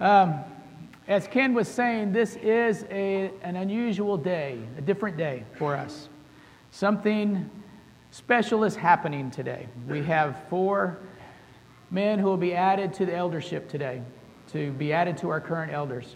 Um, 0.00 0.44
as 1.08 1.26
Ken 1.26 1.54
was 1.54 1.66
saying, 1.66 2.12
this 2.12 2.36
is 2.36 2.84
a, 2.90 3.32
an 3.42 3.56
unusual 3.56 4.16
day, 4.16 4.60
a 4.76 4.80
different 4.80 5.16
day 5.16 5.42
for 5.56 5.74
us. 5.74 6.08
Something 6.70 7.50
special 8.12 8.62
is 8.62 8.76
happening 8.76 9.30
today. 9.30 9.66
We 9.88 10.02
have 10.04 10.36
four 10.48 10.98
men 11.90 12.20
who 12.20 12.26
will 12.26 12.36
be 12.36 12.54
added 12.54 12.92
to 12.94 13.06
the 13.06 13.14
eldership 13.14 13.68
today, 13.68 14.02
to 14.52 14.70
be 14.72 14.92
added 14.92 15.16
to 15.18 15.30
our 15.30 15.40
current 15.40 15.72
elders. 15.72 16.14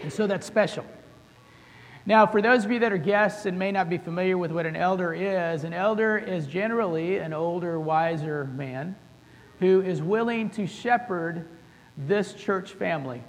And 0.00 0.12
so 0.12 0.26
that's 0.26 0.46
special. 0.46 0.84
Now, 2.06 2.26
for 2.26 2.42
those 2.42 2.64
of 2.64 2.70
you 2.70 2.78
that 2.80 2.92
are 2.92 2.98
guests 2.98 3.46
and 3.46 3.58
may 3.58 3.72
not 3.72 3.88
be 3.88 3.98
familiar 3.98 4.38
with 4.38 4.52
what 4.52 4.66
an 4.66 4.76
elder 4.76 5.14
is, 5.14 5.64
an 5.64 5.72
elder 5.72 6.18
is 6.18 6.46
generally 6.46 7.16
an 7.16 7.32
older, 7.32 7.80
wiser 7.80 8.44
man 8.44 8.94
who 9.58 9.80
is 9.80 10.02
willing 10.02 10.50
to 10.50 10.66
shepherd 10.66 11.48
this 11.96 12.32
church 12.34 12.72
family. 12.72 13.22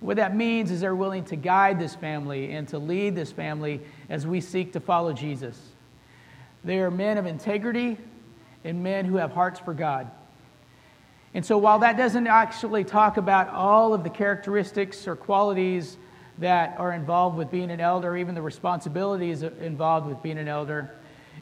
What 0.00 0.16
that 0.16 0.36
means 0.36 0.70
is 0.70 0.80
they're 0.80 0.94
willing 0.94 1.24
to 1.26 1.36
guide 1.36 1.78
this 1.78 1.94
family 1.94 2.52
and 2.52 2.68
to 2.68 2.78
lead 2.78 3.14
this 3.14 3.32
family 3.32 3.80
as 4.08 4.26
we 4.26 4.40
seek 4.40 4.72
to 4.74 4.80
follow 4.80 5.12
Jesus. 5.12 5.58
They 6.62 6.78
are 6.80 6.90
men 6.90 7.18
of 7.18 7.26
integrity 7.26 7.96
and 8.64 8.82
men 8.82 9.04
who 9.04 9.16
have 9.16 9.32
hearts 9.32 9.60
for 9.60 9.74
God. 9.74 10.10
And 11.32 11.44
so, 11.44 11.58
while 11.58 11.80
that 11.80 11.96
doesn't 11.96 12.26
actually 12.26 12.84
talk 12.84 13.16
about 13.16 13.48
all 13.48 13.92
of 13.92 14.04
the 14.04 14.10
characteristics 14.10 15.08
or 15.08 15.16
qualities 15.16 15.96
that 16.38 16.76
are 16.78 16.92
involved 16.92 17.36
with 17.36 17.50
being 17.50 17.70
an 17.70 17.80
elder, 17.80 18.16
even 18.16 18.34
the 18.34 18.42
responsibilities 18.42 19.42
involved 19.42 20.06
with 20.06 20.22
being 20.22 20.38
an 20.38 20.48
elder, 20.48 20.94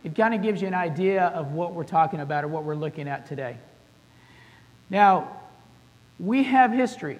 it 0.02 0.14
kind 0.14 0.34
of 0.34 0.42
gives 0.42 0.62
you 0.62 0.68
an 0.68 0.74
idea 0.74 1.26
of 1.28 1.52
what 1.52 1.74
we're 1.74 1.84
talking 1.84 2.20
about 2.20 2.44
or 2.44 2.48
what 2.48 2.64
we're 2.64 2.74
looking 2.74 3.06
at 3.06 3.26
today. 3.26 3.56
Now, 4.88 5.41
we 6.22 6.44
have 6.44 6.72
history. 6.72 7.18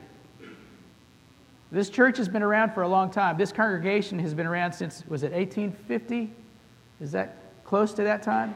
This 1.73 1.91
church 1.91 2.19
has 2.19 2.29
been 2.29 2.43
around 2.43 2.73
for 2.73 2.83
a 2.83 2.89
long 2.89 3.11
time. 3.11 3.37
This 3.37 3.51
congregation 3.51 4.19
has 4.21 4.33
been 4.33 4.47
around 4.47 4.73
since, 4.73 5.05
was 5.09 5.25
it 5.25 5.33
1850? 5.33 6.33
Is 7.01 7.11
that 7.13 7.37
close 7.65 7.93
to 7.95 8.05
that 8.05 8.23
time? 8.23 8.55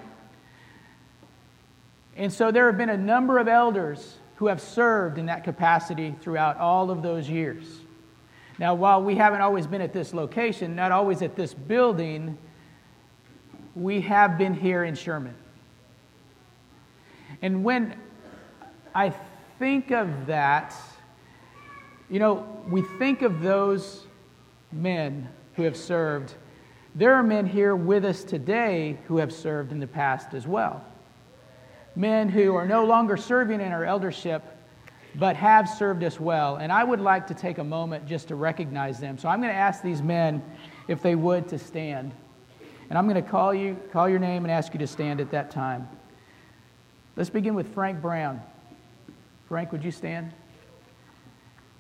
And 2.14 2.33
so 2.33 2.53
there 2.53 2.66
have 2.66 2.78
been 2.78 2.91
a 2.91 2.97
number 2.97 3.38
of 3.38 3.48
elders 3.48 4.19
who 4.36 4.47
have 4.47 4.61
served 4.61 5.19
in 5.19 5.27
that 5.27 5.42
capacity 5.42 6.14
throughout 6.20 6.58
all 6.58 6.91
of 6.91 7.03
those 7.03 7.28
years. 7.28 7.81
Now, 8.58 8.75
while 8.75 9.03
we 9.03 9.16
haven't 9.16 9.41
always 9.41 9.66
been 9.66 9.81
at 9.81 9.92
this 9.92 10.14
location, 10.14 10.77
not 10.77 10.92
always 10.92 11.22
at 11.22 11.34
this 11.34 11.55
building, 11.55 12.38
we 13.75 14.00
have 14.03 14.38
been 14.38 14.55
here 14.55 14.84
in 14.84 14.94
Sherman. 14.94 15.34
And 17.42 17.64
when 17.64 17.98
I 18.94 19.12
think 19.58 19.90
of 19.90 20.26
that, 20.26 20.74
you 22.10 22.18
know, 22.18 22.62
we 22.68 22.82
think 22.98 23.22
of 23.22 23.42
those 23.42 24.06
men 24.72 25.28
who 25.54 25.62
have 25.62 25.76
served. 25.76 26.34
There 26.94 27.14
are 27.14 27.22
men 27.22 27.46
here 27.46 27.74
with 27.74 28.04
us 28.04 28.24
today 28.24 28.98
who 29.06 29.18
have 29.18 29.32
served 29.32 29.72
in 29.72 29.80
the 29.80 29.86
past 29.86 30.34
as 30.34 30.46
well. 30.46 30.84
Men 31.94 32.28
who 32.28 32.54
are 32.54 32.66
no 32.66 32.84
longer 32.84 33.16
serving 33.16 33.60
in 33.60 33.72
our 33.72 33.84
eldership, 33.84 34.42
but 35.14 35.34
have 35.36 35.68
served 35.68 36.04
us 36.04 36.20
well. 36.20 36.56
And 36.56 36.70
I 36.70 36.84
would 36.84 37.00
like 37.00 37.26
to 37.28 37.34
take 37.34 37.58
a 37.58 37.64
moment 37.64 38.06
just 38.06 38.28
to 38.28 38.34
recognize 38.34 39.00
them. 39.00 39.16
So 39.16 39.28
I'm 39.28 39.41
going 39.41 39.52
to 39.52 39.58
ask 39.58 39.82
these 39.82 40.02
men 40.02 40.42
if 40.88 41.00
they 41.02 41.14
would 41.14 41.48
to 41.48 41.58
stand. 41.58 42.12
And 42.88 42.98
I'm 42.98 43.08
going 43.08 43.22
to 43.22 43.28
call 43.28 43.54
you, 43.54 43.76
call 43.92 44.08
your 44.08 44.18
name 44.18 44.44
and 44.44 44.52
ask 44.52 44.74
you 44.74 44.78
to 44.80 44.86
stand 44.86 45.20
at 45.20 45.30
that 45.30 45.50
time. 45.50 45.88
Let's 47.16 47.30
begin 47.30 47.54
with 47.54 47.72
Frank 47.72 48.02
Brown. 48.02 48.42
Frank, 49.48 49.72
would 49.72 49.84
you 49.84 49.91
stand? 49.91 50.33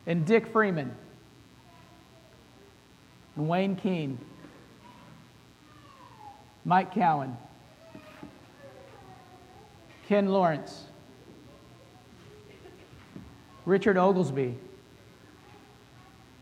And 0.06 0.24
Dick 0.24 0.46
Freeman. 0.46 0.94
And 3.36 3.48
Wayne 3.48 3.76
Keene. 3.76 4.18
Mike 6.64 6.94
Cowan. 6.94 7.36
Ken 10.08 10.28
Lawrence. 10.28 10.86
Richard 13.66 13.98
Oglesby, 13.98 14.56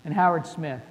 and 0.04 0.12
Howard 0.12 0.47
Smith. 0.47 0.82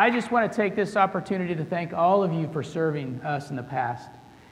I 0.00 0.08
just 0.08 0.30
want 0.30 0.50
to 0.50 0.56
take 0.56 0.74
this 0.74 0.96
opportunity 0.96 1.54
to 1.54 1.62
thank 1.62 1.92
all 1.92 2.22
of 2.22 2.32
you 2.32 2.48
for 2.54 2.62
serving 2.62 3.20
us 3.22 3.50
in 3.50 3.56
the 3.56 3.62
past 3.62 4.08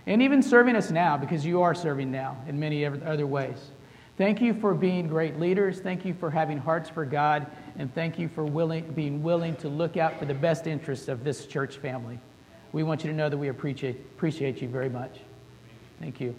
and 0.07 0.21
even 0.21 0.43
serving 0.43 0.77
us 0.77 0.91
now 0.91 1.17
because 1.17 1.47
you 1.47 1.63
are 1.63 1.75
serving 1.75 2.11
now 2.11 2.37
in 2.47 2.61
many 2.61 2.85
other 2.85 3.27
ways. 3.27 3.71
Thank 4.19 4.43
you 4.43 4.53
for 4.53 4.75
being 4.75 5.09
great 5.09 5.41
leaders. 5.41 5.81
Thank 5.81 6.05
you 6.05 6.13
for 6.13 6.29
having 6.29 6.59
hearts 6.59 6.91
for 6.91 7.07
God. 7.07 7.47
And 7.79 7.91
thank 7.95 8.19
you 8.19 8.29
for 8.29 8.45
willing, 8.45 8.93
being 8.93 9.23
willing 9.23 9.57
to 9.57 9.71
look 9.71 9.97
out 9.97 10.19
for 10.19 10.27
the 10.27 10.35
best 10.35 10.67
interests 10.67 11.09
of 11.09 11.25
this 11.25 11.47
church 11.47 11.79
family. 11.79 12.21
We 12.73 12.83
want 12.83 13.03
you 13.03 13.11
to 13.11 13.17
know 13.17 13.31
that 13.31 13.39
we 13.39 13.49
appreciate, 13.49 13.97
appreciate 13.97 14.61
you 14.61 14.69
very 14.69 14.91
much. 14.91 15.21
Thank 15.99 16.21
you. 16.21 16.37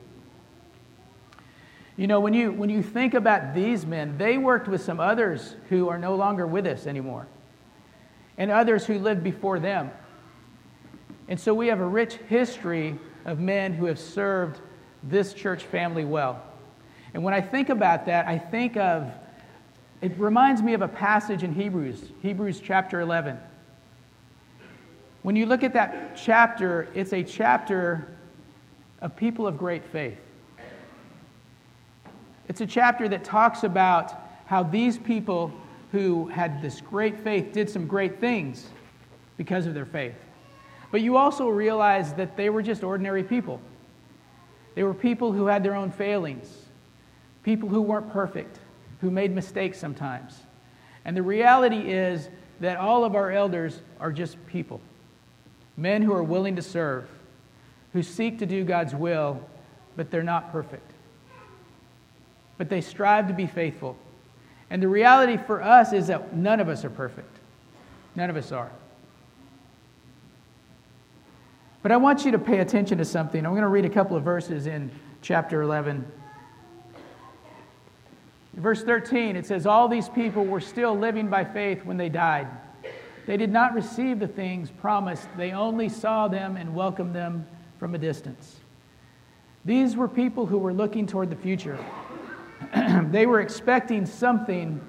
You 1.97 2.05
know, 2.05 2.19
when 2.19 2.35
you, 2.35 2.51
when 2.51 2.69
you 2.69 2.83
think 2.83 3.15
about 3.15 3.55
these 3.55 3.87
men, 3.87 4.19
they 4.19 4.37
worked 4.37 4.67
with 4.67 4.83
some 4.83 4.99
others 4.99 5.55
who 5.69 5.89
are 5.89 5.97
no 5.97 6.13
longer 6.13 6.45
with 6.45 6.67
us 6.67 6.85
anymore, 6.85 7.25
and 8.39 8.49
others 8.49 8.85
who 8.85 8.97
lived 8.97 9.23
before 9.23 9.59
them. 9.59 9.91
And 11.27 11.39
so 11.39 11.53
we 11.53 11.67
have 11.67 11.79
a 11.79 11.85
rich 11.85 12.15
history 12.27 12.97
of 13.25 13.39
men 13.39 13.73
who 13.73 13.85
have 13.85 13.99
served 13.99 14.61
this 15.03 15.33
church 15.33 15.63
family 15.65 16.05
well. 16.05 16.41
And 17.13 17.23
when 17.23 17.33
I 17.33 17.41
think 17.41 17.69
about 17.69 18.05
that, 18.07 18.27
I 18.27 18.37
think 18.39 18.77
of, 18.77 19.11
it 20.01 20.17
reminds 20.17 20.61
me 20.61 20.73
of 20.73 20.81
a 20.81 20.87
passage 20.87 21.43
in 21.43 21.53
Hebrews, 21.53 22.01
Hebrews 22.21 22.61
chapter 22.63 23.01
11. 23.01 23.37
When 25.21 25.35
you 25.35 25.45
look 25.45 25.63
at 25.63 25.73
that 25.73 26.15
chapter, 26.15 26.87
it's 26.95 27.11
a 27.11 27.23
chapter 27.23 28.07
of 29.01 29.15
people 29.15 29.47
of 29.47 29.57
great 29.57 29.83
faith. 29.83 30.17
It's 32.47 32.61
a 32.61 32.65
chapter 32.65 33.09
that 33.09 33.23
talks 33.23 33.63
about 33.63 34.13
how 34.45 34.63
these 34.63 34.97
people 34.97 35.51
who 35.91 36.27
had 36.27 36.61
this 36.61 36.81
great 36.81 37.19
faith 37.19 37.51
did 37.51 37.69
some 37.69 37.87
great 37.87 38.19
things 38.19 38.67
because 39.37 39.65
of 39.65 39.73
their 39.73 39.85
faith. 39.85 40.15
But 40.91 41.01
you 41.01 41.17
also 41.17 41.47
realize 41.47 42.13
that 42.13 42.35
they 42.35 42.49
were 42.49 42.61
just 42.61 42.83
ordinary 42.83 43.23
people. 43.23 43.59
They 44.75 44.83
were 44.83 44.93
people 44.93 45.31
who 45.31 45.47
had 45.47 45.63
their 45.63 45.75
own 45.75 45.91
failings 45.91 46.65
people 47.43 47.69
who 47.69 47.81
weren't 47.81 48.11
perfect, 48.11 48.59
who 49.01 49.09
made 49.09 49.33
mistakes 49.33 49.79
sometimes. 49.79 50.37
And 51.05 51.15
the 51.15 51.23
reality 51.23 51.91
is 51.91 52.29
that 52.59 52.77
all 52.77 53.03
of 53.03 53.15
our 53.15 53.31
elders 53.31 53.81
are 53.99 54.11
just 54.11 54.37
people, 54.45 54.81
men 55.77 56.01
who 56.01 56.13
are 56.13 56.21
willing 56.21 56.55
to 56.57 56.61
serve, 56.61 57.09
who 57.93 58.03
seek 58.03 58.39
to 58.39 58.45
do 58.45 58.63
God's 58.63 58.93
will, 58.93 59.41
but 59.95 60.11
they're 60.11 60.21
not 60.21 60.51
perfect. 60.51 60.91
But 62.57 62.69
they 62.69 62.81
strive 62.81 63.27
to 63.29 63.33
be 63.33 63.47
faithful. 63.47 63.97
And 64.69 64.81
the 64.81 64.87
reality 64.87 65.37
for 65.37 65.61
us 65.61 65.93
is 65.93 66.07
that 66.07 66.35
none 66.35 66.59
of 66.59 66.69
us 66.69 66.85
are 66.85 66.89
perfect. 66.89 67.37
None 68.15 68.29
of 68.29 68.35
us 68.35 68.51
are. 68.51 68.71
But 71.81 71.91
I 71.91 71.97
want 71.97 72.25
you 72.25 72.31
to 72.31 72.39
pay 72.39 72.59
attention 72.59 72.97
to 72.97 73.05
something. 73.05 73.45
I'm 73.45 73.53
going 73.53 73.61
to 73.61 73.67
read 73.67 73.85
a 73.85 73.89
couple 73.89 74.17
of 74.17 74.23
verses 74.23 74.67
in 74.67 74.91
chapter 75.21 75.61
11 75.61 76.05
verse 78.59 78.83
13, 78.83 79.35
it 79.35 79.45
says, 79.45 79.65
All 79.65 79.87
these 79.87 80.09
people 80.09 80.45
were 80.45 80.59
still 80.59 80.97
living 80.97 81.29
by 81.29 81.43
faith 81.43 81.83
when 81.85 81.97
they 81.97 82.09
died. 82.09 82.47
They 83.25 83.37
did 83.37 83.51
not 83.51 83.73
receive 83.73 84.19
the 84.19 84.27
things 84.27 84.71
promised, 84.71 85.27
they 85.37 85.51
only 85.51 85.89
saw 85.89 86.27
them 86.27 86.57
and 86.57 86.75
welcomed 86.75 87.15
them 87.15 87.47
from 87.77 87.95
a 87.95 87.97
distance. 87.97 88.57
These 89.65 89.95
were 89.95 90.07
people 90.07 90.45
who 90.45 90.57
were 90.57 90.73
looking 90.73 91.05
toward 91.05 91.29
the 91.29 91.35
future. 91.35 91.77
they 93.11 93.25
were 93.25 93.41
expecting 93.41 94.05
something 94.05 94.81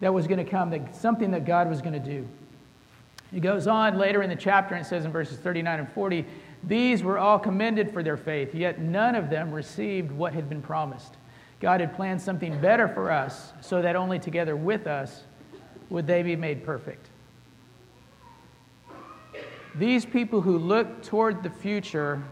that 0.00 0.12
was 0.12 0.26
going 0.26 0.44
to 0.44 0.50
come, 0.50 0.70
that, 0.70 0.94
something 0.94 1.30
that 1.32 1.44
God 1.44 1.68
was 1.68 1.80
going 1.80 1.92
to 1.92 1.98
do. 1.98 2.26
He 3.30 3.40
goes 3.40 3.66
on 3.66 3.98
later 3.98 4.22
in 4.22 4.30
the 4.30 4.36
chapter 4.36 4.74
and 4.74 4.86
says 4.86 5.04
in 5.04 5.12
verses 5.12 5.38
39 5.38 5.80
and 5.80 5.92
40 5.92 6.24
These 6.64 7.02
were 7.02 7.18
all 7.18 7.38
commended 7.38 7.92
for 7.92 8.02
their 8.02 8.16
faith, 8.16 8.54
yet 8.54 8.80
none 8.80 9.14
of 9.14 9.28
them 9.28 9.50
received 9.50 10.10
what 10.10 10.32
had 10.32 10.48
been 10.48 10.62
promised. 10.62 11.16
God 11.60 11.80
had 11.80 11.94
planned 11.94 12.22
something 12.22 12.58
better 12.60 12.88
for 12.88 13.10
us 13.10 13.52
so 13.60 13.82
that 13.82 13.96
only 13.96 14.18
together 14.18 14.56
with 14.56 14.86
us 14.86 15.24
would 15.90 16.06
they 16.06 16.22
be 16.22 16.36
made 16.36 16.64
perfect. 16.64 17.10
These 19.74 20.06
people 20.06 20.40
who 20.40 20.58
look 20.58 21.02
toward 21.02 21.42
the 21.42 21.50
future 21.50 22.22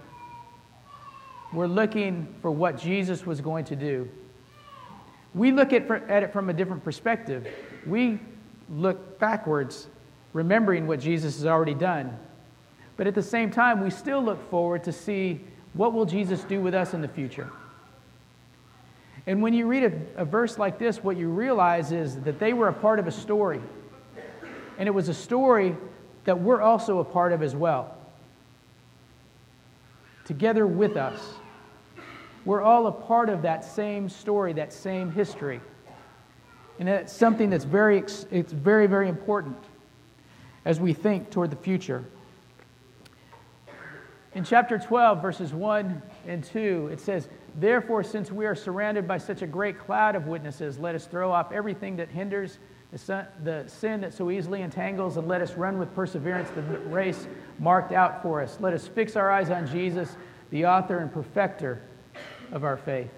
were 1.53 1.69
looking 1.69 2.33
for 2.43 2.51
what 2.51 2.79
Jesus 2.79 3.25
was 3.25 3.41
going 3.41 3.65
to 3.67 3.77
do. 3.77 4.09
We 5.35 5.53
look 5.53 5.73
at, 5.73 5.91
at 5.91 6.23
it 6.23 6.33
from 6.33 6.49
a 6.49 6.53
different 6.53 6.83
perspective. 6.83 7.47
We 7.87 8.19
look 8.71 9.19
backwards, 9.19 9.87
remembering 10.33 10.87
what 10.87 11.01
Jesus 11.01 11.37
has 11.37 11.47
already 11.47 11.75
done. 11.75 12.17
But 12.97 13.07
at 13.07 13.15
the 13.15 13.23
same 13.23 13.51
time, 13.51 13.83
we 13.83 13.91
still 13.91 14.23
look 14.23 14.51
forward 14.51 14.85
to 14.85 14.93
see 14.93 15.41
what 15.75 15.93
will 15.93 16.07
Jesus 16.07 16.43
do 16.45 16.61
with 16.61 16.75
us 16.75 16.95
in 16.95 17.03
the 17.03 17.09
future. 17.09 17.51
And 19.27 19.43
when 19.43 19.53
you 19.53 19.67
read 19.67 19.85
a, 19.85 20.23
a, 20.23 20.25
verse 20.25 20.57
like 20.57 20.79
this, 20.79 21.03
what 21.03 21.17
you 21.17 21.29
realize 21.29 21.93
is 21.93 22.21
that 22.21 22.39
they 22.39 22.53
were 22.53 22.69
a 22.69 22.73
part 22.73 22.99
of 22.99 23.07
a 23.07 23.13
story. 23.13 23.61
And 24.79 24.87
it 24.87 24.93
was 24.93 25.09
a 25.09 25.15
story 25.15 25.77
that 26.25 26.41
we're 26.41 26.63
also 26.63 27.01
a 27.01 27.05
part 27.05 27.33
of 27.33 27.43
as 27.43 27.55
well. 27.55 27.96
Together 30.27 30.67
with 30.67 30.97
us. 30.97 31.35
We're 32.45 32.63
all 32.63 32.87
a 32.87 32.93
part 32.93 33.29
of 33.29 33.43
that 33.43 33.65
same 33.65 34.09
story, 34.09 34.53
that 34.53 34.73
same 34.73 35.11
history. 35.11 35.61
And 36.79 36.89
that's 36.89 37.13
something 37.13 37.49
that's 37.49 37.65
very, 37.65 37.99
it's 37.99 38.53
very, 38.53 38.87
very 38.87 39.09
important 39.09 39.57
as 40.65 40.79
we 40.79 40.93
think 40.93 41.31
toward 41.31 41.51
the 41.51 41.57
future. 41.57 42.05
In 44.35 44.45
chapter 44.45 44.79
12, 44.79 45.23
verses 45.23 45.55
1 45.55 46.03
and 46.27 46.45
2, 46.45 46.91
it 46.93 47.01
says, 47.01 47.29
Therefore, 47.55 48.03
since 48.03 48.31
we 48.31 48.45
are 48.45 48.55
surrounded 48.55 49.09
by 49.09 49.17
such 49.17 49.41
a 49.41 49.47
great 49.47 49.79
cloud 49.79 50.15
of 50.15 50.27
witnesses, 50.27 50.79
let 50.79 50.95
us 50.95 51.07
throw 51.07 51.33
off 51.33 51.53
everything 51.53 51.97
that 51.97 52.11
hinders, 52.11 52.59
the, 52.93 53.65
sin 53.67 54.01
that 54.01 54.15
so 54.15 54.31
easily 54.31 54.63
entangles, 54.63 55.17
and 55.17 55.29
let 55.29 55.41
us 55.41 55.55
run 55.55 55.79
with 55.79 55.95
perseverance 55.95 56.49
the 56.51 56.63
race 56.63 57.27
marked 57.59 57.93
out 57.93 58.23
for 58.23 58.41
us. 58.41 58.59
Let 58.61 58.73
us 58.73 58.87
fix 58.87 59.17
our 59.17 59.31
eyes 59.31 59.51
on 59.51 59.67
Jesus, 59.67 60.17
the 60.51 60.67
author 60.67 60.99
and 60.99 61.13
perfecter 61.13 61.83
of 62.53 62.65
our 62.65 62.77
faith. 62.77 63.11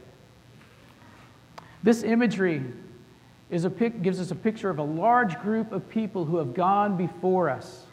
This 1.83 2.03
imagery 2.03 2.65
is 3.51 3.65
a 3.65 3.71
pic, 3.71 4.03
gives 4.03 4.21
us 4.21 4.31
a 4.31 4.35
picture 4.35 4.71
of 4.71 4.79
a 4.79 4.83
large 4.83 5.39
group 5.41 5.73
of 5.73 5.89
people 5.89 6.25
who 6.25 6.37
have 6.39 6.55
gone 6.55 6.97
before 6.97 7.49
us 7.49 7.85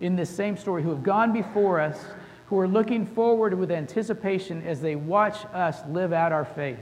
in 0.00 0.16
this 0.16 0.30
same 0.30 0.56
story, 0.56 0.82
who 0.82 0.90
have 0.90 1.02
gone 1.02 1.32
before 1.32 1.80
us, 1.80 1.98
who 2.46 2.58
are 2.58 2.68
looking 2.68 3.04
forward 3.04 3.54
with 3.54 3.70
anticipation 3.70 4.62
as 4.66 4.80
they 4.80 4.94
watch 4.94 5.44
us 5.52 5.80
live 5.88 6.12
out 6.12 6.32
our 6.32 6.44
faith. 6.44 6.78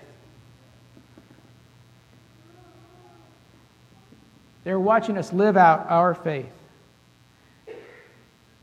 They're 4.64 4.80
watching 4.80 5.16
us 5.18 5.32
live 5.32 5.56
out 5.56 5.86
our 5.90 6.14
faith. 6.14 6.50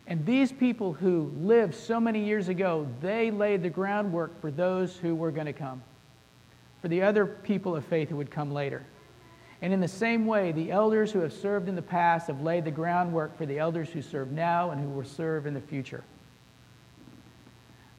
And 0.08 0.26
these 0.26 0.52
people 0.52 0.92
who 0.92 1.32
lived 1.38 1.74
so 1.74 2.00
many 2.00 2.26
years 2.26 2.50
ago, 2.50 2.88
they 3.00 3.32
laid 3.32 3.64
the 3.64 3.70
groundwork 3.70 4.42
for 4.42 4.52
those 4.52 4.98
who 4.98 5.16
were 5.16 5.32
going 5.32 5.46
to 5.46 5.54
come, 5.54 5.82
for 6.82 6.90
the 6.90 7.04
other 7.04 7.26
people 7.26 7.76
of 7.76 7.86
faith 7.86 8.10
who 8.10 8.18
would 8.18 8.32
come 8.32 8.52
later. 8.52 8.84
And 9.62 9.72
in 9.72 9.80
the 9.80 9.88
same 9.88 10.26
way, 10.26 10.52
the 10.52 10.72
elders 10.72 11.12
who 11.12 11.20
have 11.20 11.32
served 11.32 11.70
in 11.70 11.76
the 11.76 11.82
past 11.84 12.28
have 12.28 12.42
laid 12.42 12.66
the 12.66 12.72
groundwork 12.72 13.38
for 13.38 13.46
the 13.46 13.60
elders 13.60 13.90
who 13.90 14.02
serve 14.02 14.32
now 14.32 14.72
and 14.72 14.82
who 14.82 14.90
will 14.90 15.06
serve 15.06 15.46
in 15.46 15.54
the 15.54 15.62
future. 15.62 16.04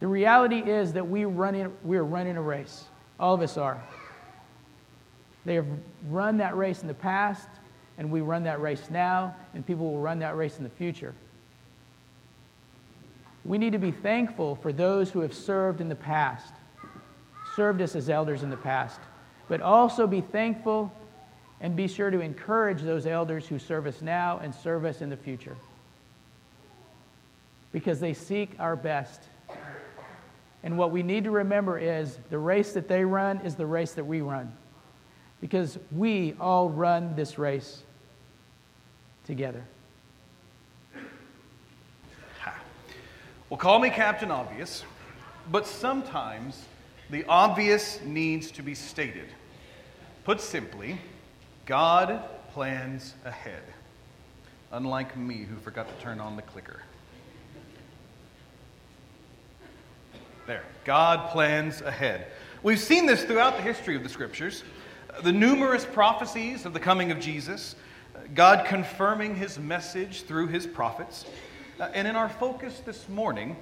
The 0.00 0.08
reality 0.08 0.58
is 0.58 0.92
that 0.94 1.08
we, 1.08 1.24
running, 1.24 1.72
we 1.84 1.96
are 1.96 2.04
running 2.04 2.36
a 2.36 2.42
race. 2.42 2.84
All 3.20 3.34
of 3.34 3.40
us 3.40 3.56
are. 3.56 3.80
They 5.44 5.54
have 5.54 5.66
run 6.08 6.38
that 6.38 6.56
race 6.56 6.82
in 6.82 6.88
the 6.88 6.94
past, 6.94 7.48
and 7.98 8.10
we 8.10 8.20
run 8.20 8.44
that 8.44 8.60
race 8.60 8.90
now, 8.90 9.34
and 9.54 9.66
people 9.66 9.92
will 9.92 10.00
run 10.00 10.18
that 10.20 10.36
race 10.36 10.58
in 10.58 10.64
the 10.64 10.70
future. 10.70 11.14
We 13.44 13.58
need 13.58 13.72
to 13.72 13.78
be 13.78 13.90
thankful 13.90 14.56
for 14.56 14.72
those 14.72 15.10
who 15.10 15.20
have 15.20 15.34
served 15.34 15.80
in 15.80 15.88
the 15.88 15.96
past, 15.96 16.52
served 17.56 17.82
us 17.82 17.96
as 17.96 18.08
elders 18.08 18.42
in 18.42 18.50
the 18.50 18.56
past, 18.56 19.00
but 19.48 19.60
also 19.60 20.06
be 20.06 20.20
thankful 20.20 20.92
and 21.60 21.76
be 21.76 21.86
sure 21.88 22.10
to 22.10 22.20
encourage 22.20 22.82
those 22.82 23.06
elders 23.06 23.46
who 23.46 23.58
serve 23.58 23.86
us 23.86 24.00
now 24.00 24.38
and 24.42 24.54
serve 24.54 24.84
us 24.84 25.00
in 25.00 25.10
the 25.10 25.16
future. 25.16 25.56
Because 27.72 28.00
they 28.00 28.14
seek 28.14 28.50
our 28.58 28.76
best. 28.76 29.22
And 30.62 30.78
what 30.78 30.90
we 30.90 31.02
need 31.02 31.24
to 31.24 31.30
remember 31.30 31.78
is 31.78 32.18
the 32.30 32.38
race 32.38 32.72
that 32.72 32.88
they 32.88 33.04
run 33.04 33.40
is 33.44 33.56
the 33.56 33.66
race 33.66 33.92
that 33.92 34.04
we 34.04 34.20
run. 34.20 34.52
Because 35.42 35.78
we 35.90 36.34
all 36.40 36.70
run 36.70 37.14
this 37.16 37.36
race 37.36 37.82
together. 39.26 39.62
Well, 43.50 43.58
call 43.58 43.80
me 43.80 43.90
Captain 43.90 44.30
Obvious, 44.30 44.82
but 45.50 45.66
sometimes 45.66 46.64
the 47.10 47.24
obvious 47.28 48.00
needs 48.02 48.50
to 48.52 48.62
be 48.62 48.74
stated. 48.74 49.26
Put 50.24 50.40
simply, 50.40 50.98
God 51.66 52.22
plans 52.52 53.12
ahead, 53.26 53.62
unlike 54.70 55.18
me 55.18 55.42
who 55.42 55.56
forgot 55.56 55.86
to 55.88 56.02
turn 56.02 56.18
on 56.18 56.36
the 56.36 56.42
clicker. 56.42 56.82
There, 60.46 60.64
God 60.84 61.30
plans 61.30 61.82
ahead. 61.82 62.28
We've 62.62 62.80
seen 62.80 63.04
this 63.04 63.24
throughout 63.24 63.56
the 63.56 63.62
history 63.62 63.96
of 63.96 64.02
the 64.02 64.08
scriptures. 64.08 64.62
The 65.20 65.32
numerous 65.32 65.84
prophecies 65.84 66.64
of 66.64 66.72
the 66.72 66.80
coming 66.80 67.12
of 67.12 67.20
Jesus, 67.20 67.76
God 68.34 68.64
confirming 68.64 69.34
his 69.34 69.58
message 69.58 70.22
through 70.22 70.46
his 70.46 70.66
prophets, 70.66 71.26
and 71.78 72.08
in 72.08 72.16
our 72.16 72.30
focus 72.30 72.80
this 72.86 73.10
morning, 73.10 73.54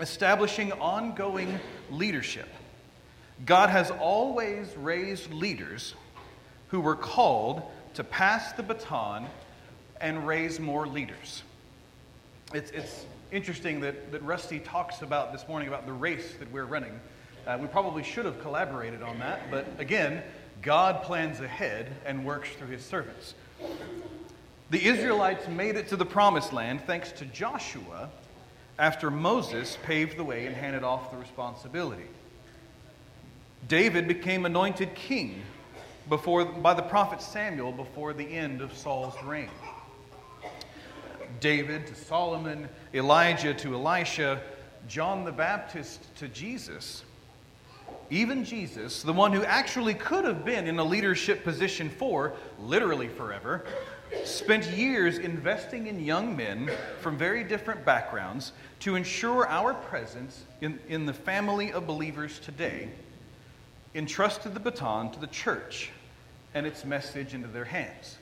establishing 0.00 0.72
ongoing 0.72 1.60
leadership. 1.90 2.48
God 3.46 3.70
has 3.70 3.92
always 3.92 4.76
raised 4.76 5.32
leaders 5.32 5.94
who 6.68 6.80
were 6.80 6.96
called 6.96 7.62
to 7.94 8.02
pass 8.02 8.52
the 8.52 8.62
baton 8.64 9.26
and 10.00 10.26
raise 10.26 10.58
more 10.58 10.88
leaders. 10.88 11.44
It's, 12.52 12.72
it's 12.72 13.06
interesting 13.30 13.78
that, 13.80 14.10
that 14.10 14.22
Rusty 14.24 14.58
talks 14.58 15.02
about 15.02 15.32
this 15.32 15.46
morning 15.46 15.68
about 15.68 15.86
the 15.86 15.92
race 15.92 16.34
that 16.40 16.50
we're 16.50 16.64
running. 16.64 16.98
Uh, 17.46 17.58
we 17.60 17.68
probably 17.68 18.02
should 18.02 18.24
have 18.24 18.40
collaborated 18.42 19.02
on 19.02 19.20
that, 19.20 19.50
but 19.52 19.66
again, 19.78 20.22
God 20.62 21.02
plans 21.02 21.40
ahead 21.40 21.90
and 22.04 22.24
works 22.24 22.48
through 22.50 22.68
his 22.68 22.84
servants. 22.84 23.34
The 24.70 24.84
Israelites 24.86 25.46
made 25.48 25.76
it 25.76 25.88
to 25.88 25.96
the 25.96 26.06
promised 26.06 26.52
land 26.52 26.82
thanks 26.86 27.12
to 27.12 27.24
Joshua 27.26 28.10
after 28.78 29.10
Moses 29.10 29.78
paved 29.82 30.16
the 30.16 30.24
way 30.24 30.46
and 30.46 30.56
handed 30.56 30.82
off 30.82 31.10
the 31.10 31.16
responsibility. 31.16 32.06
David 33.68 34.08
became 34.08 34.46
anointed 34.46 34.94
king 34.94 35.42
before, 36.08 36.44
by 36.44 36.74
the 36.74 36.82
prophet 36.82 37.22
Samuel 37.22 37.72
before 37.72 38.12
the 38.12 38.24
end 38.24 38.60
of 38.60 38.76
Saul's 38.76 39.14
reign. 39.22 39.50
David 41.40 41.86
to 41.86 41.94
Solomon, 41.94 42.68
Elijah 42.92 43.54
to 43.54 43.74
Elisha, 43.74 44.42
John 44.88 45.24
the 45.24 45.32
Baptist 45.32 46.14
to 46.16 46.28
Jesus. 46.28 47.04
Even 48.10 48.44
Jesus, 48.44 49.02
the 49.02 49.12
one 49.12 49.32
who 49.32 49.44
actually 49.44 49.94
could 49.94 50.24
have 50.24 50.44
been 50.44 50.66
in 50.66 50.78
a 50.78 50.84
leadership 50.84 51.42
position 51.42 51.88
for 51.88 52.34
literally 52.58 53.08
forever, 53.08 53.64
spent 54.24 54.66
years 54.70 55.18
investing 55.18 55.86
in 55.86 56.04
young 56.04 56.36
men 56.36 56.70
from 57.00 57.16
very 57.16 57.42
different 57.42 57.84
backgrounds 57.84 58.52
to 58.80 58.94
ensure 58.94 59.48
our 59.48 59.74
presence 59.74 60.44
in, 60.60 60.78
in 60.88 61.06
the 61.06 61.12
family 61.12 61.72
of 61.72 61.86
believers 61.86 62.38
today 62.38 62.90
entrusted 63.94 64.54
the 64.54 64.60
baton 64.60 65.10
to 65.12 65.20
the 65.20 65.26
church 65.28 65.90
and 66.52 66.66
its 66.66 66.84
message 66.84 67.32
into 67.32 67.48
their 67.48 67.64
hands. 67.64 68.18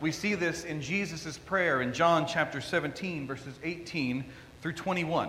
We 0.00 0.10
see 0.10 0.34
this 0.34 0.64
in 0.64 0.82
Jesus' 0.82 1.38
prayer 1.38 1.82
in 1.82 1.92
John 1.92 2.26
chapter 2.26 2.60
17, 2.60 3.26
verses 3.26 3.54
18 3.62 4.24
through 4.60 4.72
21. 4.72 5.28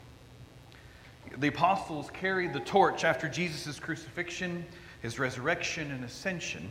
The 1.37 1.47
apostles 1.47 2.09
carried 2.13 2.53
the 2.53 2.59
torch 2.59 3.03
after 3.03 3.27
Jesus' 3.27 3.79
crucifixion, 3.79 4.65
his 5.01 5.17
resurrection, 5.17 5.91
and 5.91 6.03
ascension, 6.03 6.69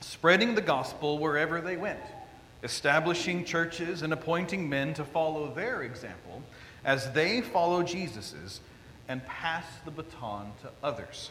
spreading 0.00 0.54
the 0.54 0.62
gospel 0.62 1.18
wherever 1.18 1.60
they 1.60 1.76
went, 1.76 2.00
establishing 2.62 3.44
churches 3.44 4.02
and 4.02 4.12
appointing 4.12 4.68
men 4.68 4.94
to 4.94 5.04
follow 5.04 5.52
their 5.54 5.82
example 5.82 6.42
as 6.84 7.10
they 7.12 7.40
follow 7.40 7.82
Jesus's 7.82 8.60
and 9.08 9.24
pass 9.26 9.64
the 9.84 9.90
baton 9.90 10.52
to 10.62 10.70
others. 10.82 11.30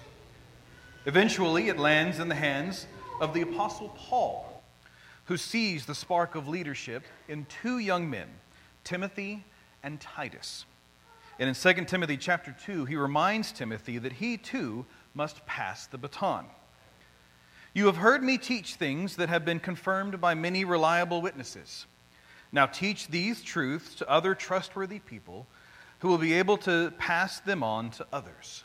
Eventually, 1.06 1.70
it 1.70 1.78
lands 1.78 2.20
in 2.20 2.30
the 2.30 2.36
hands 2.36 2.88
of 3.20 3.34
the 3.34 3.42
Apostle 3.42 3.90
Paul, 3.98 4.64
who 5.26 5.38
sees 5.38 5.86
the 5.86 5.96
spark 5.96 6.36
of 6.36 6.48
leadership 6.48 7.04
in 7.28 7.46
two 7.62 7.80
young 7.80 8.10
men, 8.10 8.28
Timothy 8.84 9.44
and 9.84 10.00
Titus. 10.00 10.66
And 11.38 11.50
in 11.50 11.56
2 11.56 11.86
Timothy 11.86 12.18
chapter 12.18 12.56
2, 12.66 12.86
he 12.86 12.96
reminds 12.96 13.52
Timothy 13.52 13.98
that 13.98 14.14
he 14.14 14.38
too 14.38 14.86
must 15.14 15.46
pass 15.46 15.88
the 15.88 15.98
baton. 15.98 16.46
You 17.74 17.88
have 17.88 17.98
heard 17.98 18.24
me 18.24 18.38
teach 18.38 18.76
things 18.76 19.18
that 19.18 19.28
have 19.28 19.44
been 19.44 19.60
confirmed 19.60 20.22
by 20.22 20.34
many 20.34 20.64
reliable 20.64 21.22
witnesses. 21.22 21.86
Now 22.54 22.66
teach 22.66 23.10
these 23.10 23.42
truths 23.42 23.96
to 23.96 24.10
other 24.10 24.34
trustworthy 24.34 25.00
people 25.00 25.46
who 26.00 26.08
will 26.08 26.18
be 26.18 26.34
able 26.34 26.56
to 26.60 26.94
pass 26.98 27.42
them 27.42 27.64
on 27.64 27.90
to 27.92 28.08
others. 28.14 28.64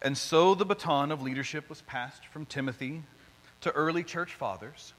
And 0.00 0.16
so 0.16 0.54
the 0.54 0.64
baton 0.64 1.10
of 1.10 1.22
leadership 1.22 1.68
was 1.68 1.82
passed 1.82 2.24
from 2.26 2.46
Timothy 2.46 3.02
to 3.62 3.72
early 3.72 4.04
church 4.04 4.34
fathers, 4.34 4.94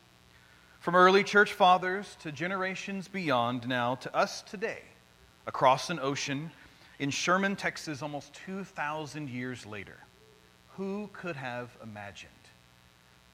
from 0.82 0.96
early 0.96 1.24
church 1.24 1.54
fathers 1.54 2.18
to 2.22 2.34
generations 2.34 3.08
beyond, 3.08 3.66
now 3.66 3.96
to 3.96 4.14
us 4.14 4.42
today, 4.42 4.82
across 5.50 5.90
an 5.90 6.00
ocean 6.00 6.52
in 7.00 7.10
Sherman, 7.10 7.56
Texas, 7.56 8.02
almost 8.02 8.34
2,000 8.46 9.30
years 9.30 9.66
later. 9.66 9.98
Who 10.78 11.10
could 11.12 11.36
have 11.36 11.76
imagined 11.84 12.32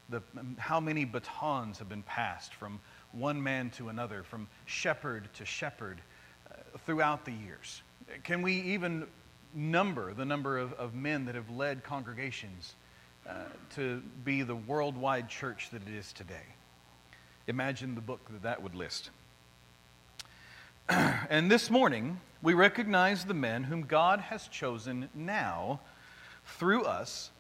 the, 0.09 0.21
how 0.57 0.79
many 0.79 1.03
batons 1.03 1.77
have 1.77 1.89
been 1.89 2.03
passed 2.03 2.53
from 2.53 2.79
one 3.11 3.43
man 3.43 3.69
to 3.71 3.89
another, 3.89 4.23
from 4.23 4.47
shepherd 4.65 5.27
to 5.33 5.45
shepherd 5.45 5.99
uh, 6.49 6.55
throughout 6.85 7.25
the 7.25 7.31
years? 7.31 7.81
Can 8.23 8.41
we 8.41 8.53
even 8.61 9.05
number 9.53 10.13
the 10.13 10.25
number 10.25 10.57
of, 10.57 10.73
of 10.73 10.93
men 10.93 11.25
that 11.25 11.35
have 11.35 11.49
led 11.49 11.83
congregations 11.83 12.75
uh, 13.27 13.33
to 13.73 14.01
be 14.23 14.43
the 14.43 14.55
worldwide 14.55 15.27
church 15.27 15.69
that 15.71 15.81
it 15.87 15.93
is 15.93 16.13
today. 16.13 16.45
Imagine 17.47 17.95
the 17.95 18.01
book 18.01 18.19
that 18.31 18.43
that 18.43 18.61
would 18.61 18.75
list. 18.75 19.09
and 21.29 21.51
this 21.51 21.69
morning, 21.69 22.19
we 22.41 22.53
recognize 22.53 23.25
the 23.25 23.33
men 23.33 23.63
whom 23.63 23.83
God 23.83 24.19
has 24.19 24.47
chosen 24.47 25.09
now 25.13 25.79
through 26.57 26.83
us 26.83 27.31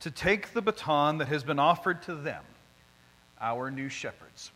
to 0.00 0.10
take 0.10 0.52
the 0.52 0.62
baton 0.62 1.18
that 1.18 1.28
has 1.28 1.44
been 1.44 1.58
offered 1.58 2.02
to 2.02 2.14
them, 2.14 2.42
our 3.40 3.70
new 3.70 3.88
shepherds. 3.88 4.50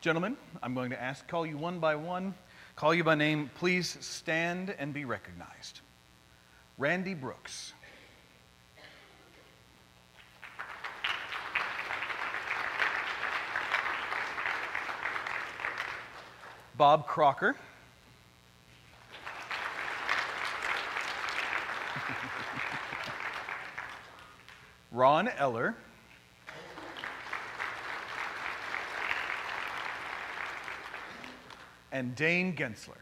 Gentlemen, 0.00 0.36
I'm 0.62 0.74
going 0.74 0.90
to 0.90 1.00
ask, 1.00 1.26
call 1.28 1.46
you 1.46 1.56
one 1.56 1.78
by 1.78 1.96
one 1.96 2.34
call 2.80 2.94
you 2.94 3.04
by 3.04 3.14
name, 3.14 3.50
please 3.56 3.98
stand 4.00 4.74
and 4.78 4.94
be 4.94 5.04
recognized. 5.04 5.80
Randy 6.78 7.12
Brooks. 7.12 7.74
Bob 16.80 17.06
Crocker. 17.06 17.56
Ron 24.90 25.28
Eller. 25.28 25.76
and 31.92 32.16
Dane 32.16 32.56
Gensler. 32.56 32.94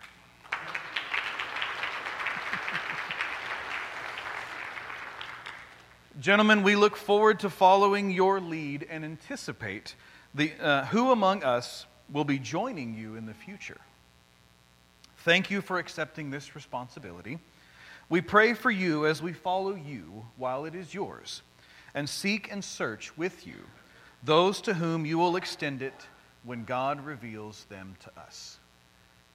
Gentlemen, 6.18 6.64
we 6.64 6.74
look 6.74 6.96
forward 6.96 7.38
to 7.38 7.48
following 7.48 8.10
your 8.10 8.40
lead 8.40 8.84
and 8.90 9.04
anticipate 9.04 9.94
the, 10.34 10.52
uh, 10.60 10.86
who 10.86 11.12
among 11.12 11.44
us 11.44 11.86
will 12.12 12.24
be 12.24 12.38
joining 12.38 12.94
you 12.94 13.16
in 13.16 13.26
the 13.26 13.34
future. 13.34 13.80
Thank 15.18 15.50
you 15.50 15.60
for 15.60 15.78
accepting 15.78 16.30
this 16.30 16.54
responsibility. 16.54 17.38
We 18.08 18.20
pray 18.20 18.54
for 18.54 18.70
you 18.70 19.06
as 19.06 19.20
we 19.20 19.32
follow 19.32 19.74
you 19.74 20.24
while 20.36 20.64
it 20.64 20.74
is 20.74 20.94
yours, 20.94 21.42
and 21.94 22.08
seek 22.08 22.50
and 22.50 22.64
search 22.64 23.16
with 23.16 23.46
you 23.46 23.56
those 24.22 24.60
to 24.62 24.74
whom 24.74 25.06
you 25.06 25.18
will 25.18 25.36
extend 25.36 25.82
it 25.82 25.94
when 26.44 26.64
God 26.64 27.04
reveals 27.04 27.64
them 27.64 27.94
to 28.00 28.20
us. 28.20 28.56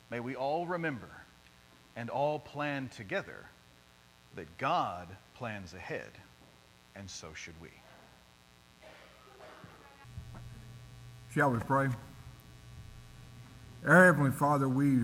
May 0.09 0.19
we 0.19 0.35
all 0.35 0.65
remember 0.65 1.09
and 1.95 2.09
all 2.09 2.39
plan 2.39 2.89
together 2.95 3.45
that 4.35 4.57
God 4.57 5.07
plans 5.35 5.73
ahead, 5.73 6.09
and 6.95 7.09
so 7.09 7.29
should 7.33 7.59
we. 7.61 7.69
Shall 11.33 11.51
we 11.51 11.59
pray? 11.59 11.89
Our 13.85 14.05
Heavenly 14.05 14.31
Father, 14.31 14.69
we 14.69 15.01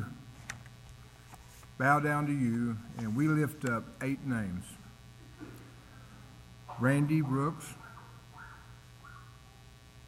bow 1.78 2.00
down 2.00 2.28
to 2.28 2.32
you 2.32 2.78
and 2.98 3.14
we 3.14 3.28
lift 3.28 3.66
up 3.66 3.84
eight 4.02 4.26
names 4.26 4.64
Randy 6.80 7.20
Brooks, 7.20 7.74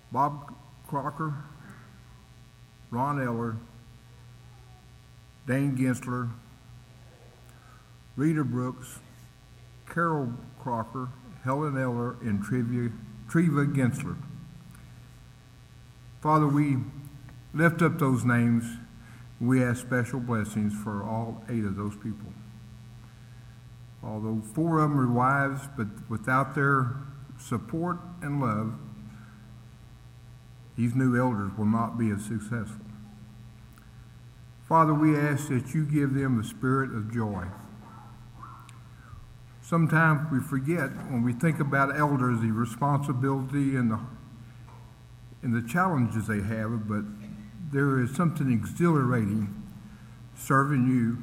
Bob 0.10 0.54
Crocker, 0.88 1.34
Ron 2.92 3.22
Eller, 3.22 3.58
Dane 5.46 5.76
Gensler, 5.76 6.30
Rita 8.16 8.46
Brooks, 8.46 9.00
Carol 9.90 10.32
Crocker, 10.62 11.10
Helen 11.44 11.78
Eller, 11.78 12.12
and 12.22 12.42
Trivia, 12.42 12.90
Treva 13.28 13.76
Gensler. 13.76 14.16
Father, 16.22 16.48
we 16.48 16.78
lift 17.54 17.82
up 17.82 18.00
those 18.00 18.24
names. 18.24 18.78
We 19.40 19.64
ask 19.64 19.82
special 19.82 20.20
blessings 20.20 20.74
for 20.74 21.04
all 21.04 21.44
eight 21.50 21.66
of 21.66 21.76
those 21.76 21.96
people. 21.96 22.32
Although 24.04 24.42
four 24.54 24.80
of 24.80 24.90
them 24.90 25.00
are 25.00 25.12
wives, 25.12 25.62
but 25.78 25.88
without 26.10 26.56
their 26.56 26.96
support 27.40 27.98
and 28.22 28.42
love, 28.42 28.74
these 30.76 30.96
new 30.96 31.20
elders 31.20 31.52
will 31.58 31.66
not 31.66 31.98
be 31.98 32.10
as 32.10 32.24
successful. 32.24 32.86
Father, 34.68 34.94
we 34.94 35.18
ask 35.18 35.50
that 35.50 35.74
you 35.74 35.86
give 35.86 36.14
them 36.14 36.38
the 36.38 36.44
spirit 36.44 36.92
of 36.96 37.14
joy. 37.14 37.46
Sometimes 39.62 40.32
we 40.32 40.40
forget 40.40 40.90
when 41.10 41.24
we 41.24 41.34
think 41.34 41.60
about 41.60 41.96
elders 41.98 42.42
the 42.42 42.52
responsibility 42.52 43.76
and 43.76 43.92
the, 43.92 44.00
and 45.44 45.54
the 45.54 45.68
challenges 45.68 46.28
they 46.28 46.42
have, 46.42 46.88
but 46.88 47.04
there 47.72 48.00
is 48.00 48.16
something 48.16 48.52
exhilarating 48.52 49.64
serving 50.36 50.88
you 50.88 51.18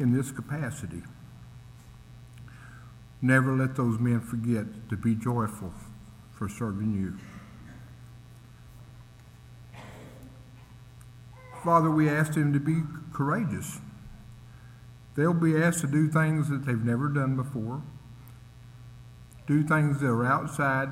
in 0.00 0.12
this 0.12 0.30
capacity. 0.30 1.02
Never 3.20 3.56
let 3.56 3.76
those 3.76 3.98
men 3.98 4.20
forget 4.20 4.88
to 4.90 4.96
be 4.96 5.14
joyful 5.14 5.72
for 6.32 6.48
serving 6.48 6.94
you. 6.94 7.18
Father, 11.64 11.90
we 11.90 12.10
ask 12.10 12.34
them 12.34 12.52
to 12.52 12.60
be 12.60 12.82
courageous. 13.12 13.80
They'll 15.16 15.32
be 15.32 15.56
asked 15.56 15.80
to 15.80 15.86
do 15.86 16.08
things 16.08 16.50
that 16.50 16.66
they've 16.66 16.84
never 16.84 17.08
done 17.08 17.36
before, 17.36 17.82
do 19.46 19.62
things 19.62 20.00
that 20.00 20.08
are 20.08 20.26
outside 20.26 20.90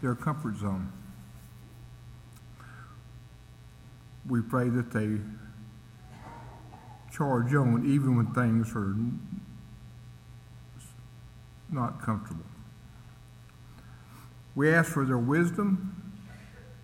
their 0.00 0.14
comfort 0.14 0.56
zone. 0.56 0.90
We 4.28 4.40
pray 4.40 4.68
that 4.70 4.92
they 4.92 5.18
charge 7.12 7.54
on 7.54 7.84
even 7.86 8.16
when 8.16 8.32
things 8.32 8.74
are 8.74 8.96
not 11.70 12.02
comfortable. 12.02 12.44
We 14.54 14.72
ask 14.72 14.92
for 14.92 15.04
their 15.04 15.18
wisdom. 15.18 16.12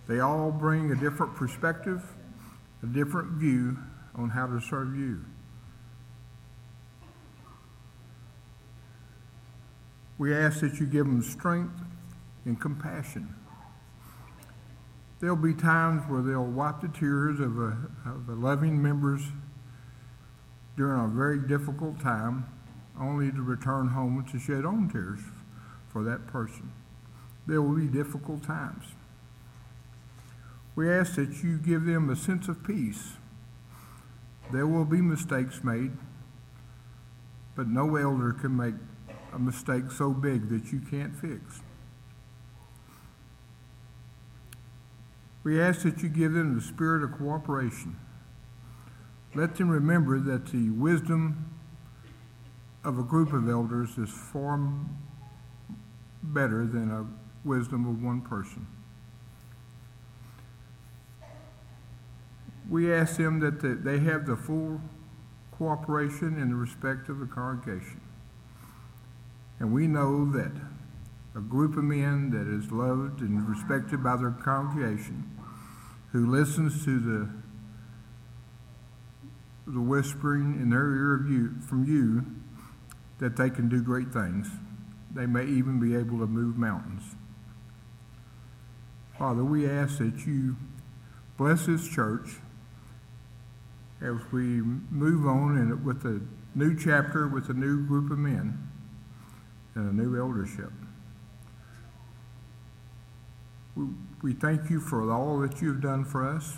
They 0.07 0.19
all 0.19 0.51
bring 0.51 0.91
a 0.91 0.95
different 0.95 1.35
perspective 1.35 2.03
a 2.83 2.87
different 2.87 3.33
view 3.33 3.77
on 4.15 4.29
how 4.29 4.47
to 4.47 4.59
serve 4.59 4.95
you. 4.95 5.23
We 10.17 10.35
ask 10.35 10.59
that 10.61 10.79
you 10.79 10.85
give 10.85 11.05
them 11.05 11.21
strength 11.21 11.79
and 12.45 12.59
compassion. 12.59 13.35
There'll 15.21 15.35
be 15.35 15.53
times 15.53 16.01
where 16.09 16.23
they'll 16.23 16.43
wipe 16.43 16.81
the 16.81 16.87
tears 16.87 17.39
of 17.39 17.59
a, 17.59 17.77
of 18.09 18.27
a 18.27 18.33
loving 18.33 18.81
members 18.81 19.21
during 20.75 20.99
a 20.99 21.07
very 21.07 21.37
difficult 21.37 21.99
time, 21.99 22.47
only 22.99 23.31
to 23.31 23.41
return 23.43 23.89
home 23.89 24.25
to 24.31 24.39
shed 24.39 24.65
own 24.65 24.89
tears 24.89 25.19
for 25.89 26.03
that 26.03 26.25
person. 26.25 26.71
There 27.45 27.61
will 27.61 27.75
be 27.75 27.85
difficult 27.85 28.43
times. 28.43 28.83
We 30.75 30.91
ask 30.91 31.13
that 31.15 31.43
you 31.43 31.59
give 31.59 31.85
them 31.85 32.09
a 32.09 32.15
sense 32.15 32.47
of 32.47 32.63
peace. 32.63 33.13
There 34.51 34.65
will 34.65 34.85
be 34.85 35.01
mistakes 35.01 35.63
made, 35.63 35.91
but 37.55 37.67
no 37.67 37.95
elder 37.95 38.33
can 38.33 38.57
make 38.57 38.75
a 39.31 39.37
mistake 39.37 39.91
so 39.91 40.13
big 40.13 40.49
that 40.49 40.71
you 40.71 40.79
can't 40.79 41.15
fix. 41.15 41.61
We 45.43 45.59
ask 45.59 45.81
that 45.81 46.03
you 46.03 46.09
give 46.09 46.33
them 46.33 46.55
the 46.55 46.61
spirit 46.61 47.03
of 47.03 47.17
cooperation. 47.17 47.97
Let 49.33 49.55
them 49.55 49.69
remember 49.69 50.19
that 50.19 50.47
the 50.47 50.69
wisdom 50.69 51.55
of 52.83 52.99
a 52.99 53.03
group 53.03 53.33
of 53.33 53.49
elders 53.49 53.97
is 53.97 54.09
far 54.09 54.59
better 56.21 56.65
than 56.65 56.91
a 56.91 57.07
wisdom 57.47 57.87
of 57.87 58.03
one 58.03 58.21
person. 58.21 58.67
We 62.69 62.93
ask 62.93 63.17
them 63.17 63.39
that 63.39 63.83
they 63.83 63.99
have 63.99 64.25
the 64.25 64.35
full 64.35 64.79
cooperation 65.51 66.39
and 66.39 66.51
the 66.51 66.55
respect 66.55 67.09
of 67.09 67.19
the 67.19 67.25
congregation. 67.25 68.01
And 69.59 69.73
we 69.73 69.87
know 69.87 70.29
that 70.31 70.51
a 71.35 71.39
group 71.39 71.77
of 71.77 71.83
men 71.83 72.29
that 72.31 72.47
is 72.47 72.71
loved 72.71 73.21
and 73.21 73.47
respected 73.47 74.03
by 74.03 74.17
their 74.17 74.31
congregation, 74.31 75.29
who 76.11 76.29
listens 76.29 76.83
to 76.85 76.99
the 76.99 77.29
the 79.67 79.79
whispering 79.79 80.55
in 80.55 80.71
their 80.71 80.93
ear 80.95 81.13
of 81.13 81.29
you, 81.29 81.55
from 81.61 81.85
you 81.85 82.25
that 83.19 83.37
they 83.37 83.49
can 83.49 83.69
do 83.69 83.81
great 83.81 84.11
things. 84.11 84.49
They 85.13 85.25
may 85.25 85.45
even 85.45 85.79
be 85.79 85.95
able 85.95 86.19
to 86.19 86.27
move 86.27 86.57
mountains. 86.57 87.15
Father, 89.17 89.43
we 89.45 89.69
ask 89.69 89.99
that 89.99 90.25
you 90.25 90.57
bless 91.37 91.67
this 91.67 91.87
church 91.87 92.37
as 94.01 94.15
we 94.31 94.61
move 94.61 95.27
on 95.27 95.83
with 95.85 96.03
a 96.05 96.21
new 96.55 96.75
chapter 96.75 97.27
with 97.27 97.49
a 97.49 97.53
new 97.53 97.85
group 97.85 98.11
of 98.11 98.17
men 98.17 98.67
and 99.75 99.89
a 99.89 99.93
new 99.93 100.19
eldership. 100.19 100.71
We, 103.75 104.33
thank 104.33 104.69
you 104.69 104.79
for 104.79 105.09
all 105.11 105.39
that 105.39 105.61
you've 105.61 105.81
done 105.81 106.03
for 106.03 106.27
us 106.27 106.57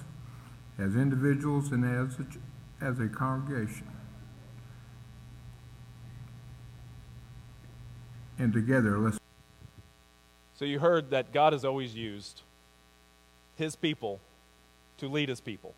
as 0.80 0.96
individuals 0.96 1.72
and 1.72 1.86
as 1.86 2.18
a, 2.20 2.26
as 2.84 3.00
a 3.00 3.08
congregation. 3.08 3.88
And 8.40 8.52
together, 8.52 8.98
let's. 8.98 9.20
So 10.56 10.66
you 10.66 10.80
heard 10.80 11.12
that 11.12 11.32
God 11.32 11.54
has 11.54 11.64
always 11.64 11.96
used 11.96 12.42
his 13.56 13.76
people 13.76 14.20
to 14.98 15.08
lead 15.08 15.30
his 15.30 15.40
people. 15.40 15.76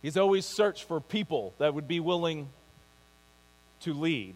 He's 0.00 0.16
always 0.16 0.46
searched 0.46 0.84
for 0.84 1.00
people 1.00 1.54
that 1.58 1.74
would 1.74 1.86
be 1.86 2.00
willing 2.00 2.48
to 3.80 3.92
lead. 3.92 4.34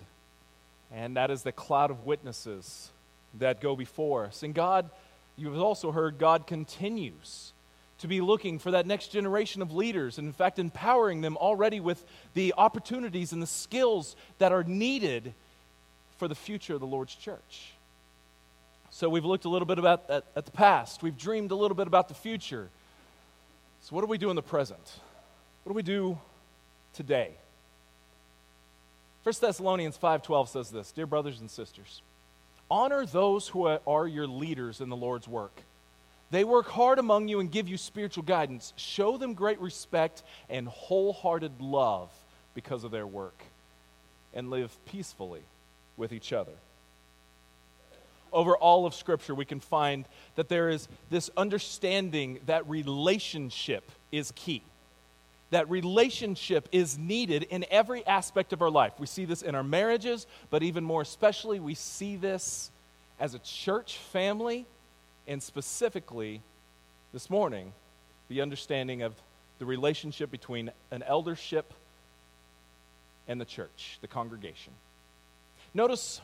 And 0.92 1.16
that 1.16 1.30
is 1.30 1.42
the 1.42 1.52
cloud 1.52 1.90
of 1.90 2.04
witnesses 2.04 2.90
that 3.38 3.60
go 3.60 3.74
before 3.74 4.26
us. 4.26 4.42
And 4.42 4.54
God 4.54 4.90
You've 5.36 5.60
also 5.60 5.92
heard 5.92 6.18
God 6.18 6.46
continues 6.46 7.52
to 7.98 8.08
be 8.08 8.20
looking 8.20 8.58
for 8.58 8.72
that 8.72 8.86
next 8.86 9.08
generation 9.08 9.62
of 9.62 9.72
leaders, 9.72 10.18
and 10.18 10.26
in 10.26 10.32
fact, 10.32 10.58
empowering 10.58 11.20
them 11.20 11.36
already 11.36 11.80
with 11.80 12.04
the 12.34 12.54
opportunities 12.56 13.32
and 13.32 13.42
the 13.42 13.46
skills 13.46 14.16
that 14.38 14.52
are 14.52 14.64
needed 14.64 15.32
for 16.18 16.28
the 16.28 16.34
future 16.34 16.74
of 16.74 16.80
the 16.80 16.86
Lord's 16.86 17.14
church. 17.14 17.72
So, 18.90 19.08
we've 19.08 19.24
looked 19.24 19.44
a 19.44 19.48
little 19.48 19.66
bit 19.66 19.78
about 19.78 20.08
at, 20.08 20.24
at 20.34 20.46
the 20.46 20.52
past, 20.52 21.02
we've 21.02 21.16
dreamed 21.16 21.50
a 21.50 21.54
little 21.54 21.74
bit 21.74 21.86
about 21.86 22.08
the 22.08 22.14
future. 22.14 22.68
So, 23.82 23.94
what 23.94 24.02
do 24.02 24.06
we 24.06 24.18
do 24.18 24.30
in 24.30 24.36
the 24.36 24.42
present? 24.42 25.00
What 25.64 25.72
do 25.72 25.76
we 25.76 25.82
do 25.82 26.18
today? 26.94 27.32
1 29.22 29.34
Thessalonians 29.40 29.98
5:12 29.98 30.48
says 30.48 30.70
this, 30.70 30.92
"Dear 30.92 31.06
brothers 31.06 31.40
and 31.40 31.50
sisters, 31.50 32.00
Honor 32.70 33.06
those 33.06 33.48
who 33.48 33.66
are 33.66 34.08
your 34.08 34.26
leaders 34.26 34.80
in 34.80 34.88
the 34.88 34.96
Lord's 34.96 35.28
work. 35.28 35.62
They 36.30 36.42
work 36.42 36.66
hard 36.66 36.98
among 36.98 37.28
you 37.28 37.38
and 37.38 37.50
give 37.50 37.68
you 37.68 37.76
spiritual 37.76 38.24
guidance. 38.24 38.72
Show 38.76 39.16
them 39.16 39.34
great 39.34 39.60
respect 39.60 40.22
and 40.50 40.66
wholehearted 40.66 41.60
love 41.60 42.10
because 42.54 42.82
of 42.82 42.90
their 42.90 43.06
work, 43.06 43.38
and 44.34 44.50
live 44.50 44.76
peacefully 44.86 45.42
with 45.96 46.12
each 46.12 46.32
other. 46.32 46.52
Over 48.32 48.56
all 48.56 48.86
of 48.86 48.94
Scripture, 48.94 49.34
we 49.34 49.44
can 49.44 49.60
find 49.60 50.04
that 50.34 50.48
there 50.48 50.68
is 50.68 50.88
this 51.10 51.30
understanding 51.36 52.40
that 52.46 52.68
relationship 52.68 53.88
is 54.10 54.32
key 54.34 54.62
that 55.50 55.70
relationship 55.70 56.68
is 56.72 56.98
needed 56.98 57.44
in 57.44 57.64
every 57.70 58.04
aspect 58.06 58.52
of 58.52 58.62
our 58.62 58.70
life. 58.70 58.92
We 58.98 59.06
see 59.06 59.24
this 59.24 59.42
in 59.42 59.54
our 59.54 59.62
marriages, 59.62 60.26
but 60.50 60.62
even 60.62 60.84
more 60.84 61.02
especially, 61.02 61.60
we 61.60 61.74
see 61.74 62.16
this 62.16 62.70
as 63.20 63.34
a 63.34 63.38
church 63.38 63.96
family, 64.12 64.66
and 65.26 65.42
specifically 65.42 66.40
this 67.12 67.30
morning, 67.30 67.72
the 68.28 68.40
understanding 68.42 69.02
of 69.02 69.14
the 69.58 69.64
relationship 69.64 70.30
between 70.30 70.70
an 70.90 71.02
eldership 71.02 71.72
and 73.28 73.40
the 73.40 73.44
church, 73.44 73.98
the 74.00 74.08
congregation. 74.08 74.72
Notice 75.72 76.20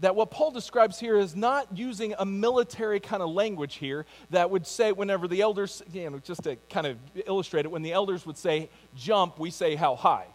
that 0.00 0.14
what 0.14 0.30
Paul 0.30 0.50
describes 0.50 1.00
here 1.00 1.16
is 1.16 1.34
not 1.34 1.76
using 1.76 2.14
a 2.18 2.26
military 2.26 3.00
kind 3.00 3.22
of 3.22 3.30
language 3.30 3.76
here 3.76 4.04
that 4.30 4.50
would 4.50 4.66
say, 4.66 4.92
whenever 4.92 5.26
the 5.26 5.40
elders, 5.40 5.82
you 5.92 6.10
know, 6.10 6.18
just 6.18 6.42
to 6.42 6.56
kind 6.68 6.86
of 6.86 6.98
illustrate 7.26 7.64
it, 7.64 7.70
when 7.70 7.82
the 7.82 7.92
elders 7.92 8.26
would 8.26 8.36
say 8.36 8.68
jump, 8.94 9.38
we 9.38 9.50
say 9.50 9.74
how 9.74 9.96
high. 9.96 10.26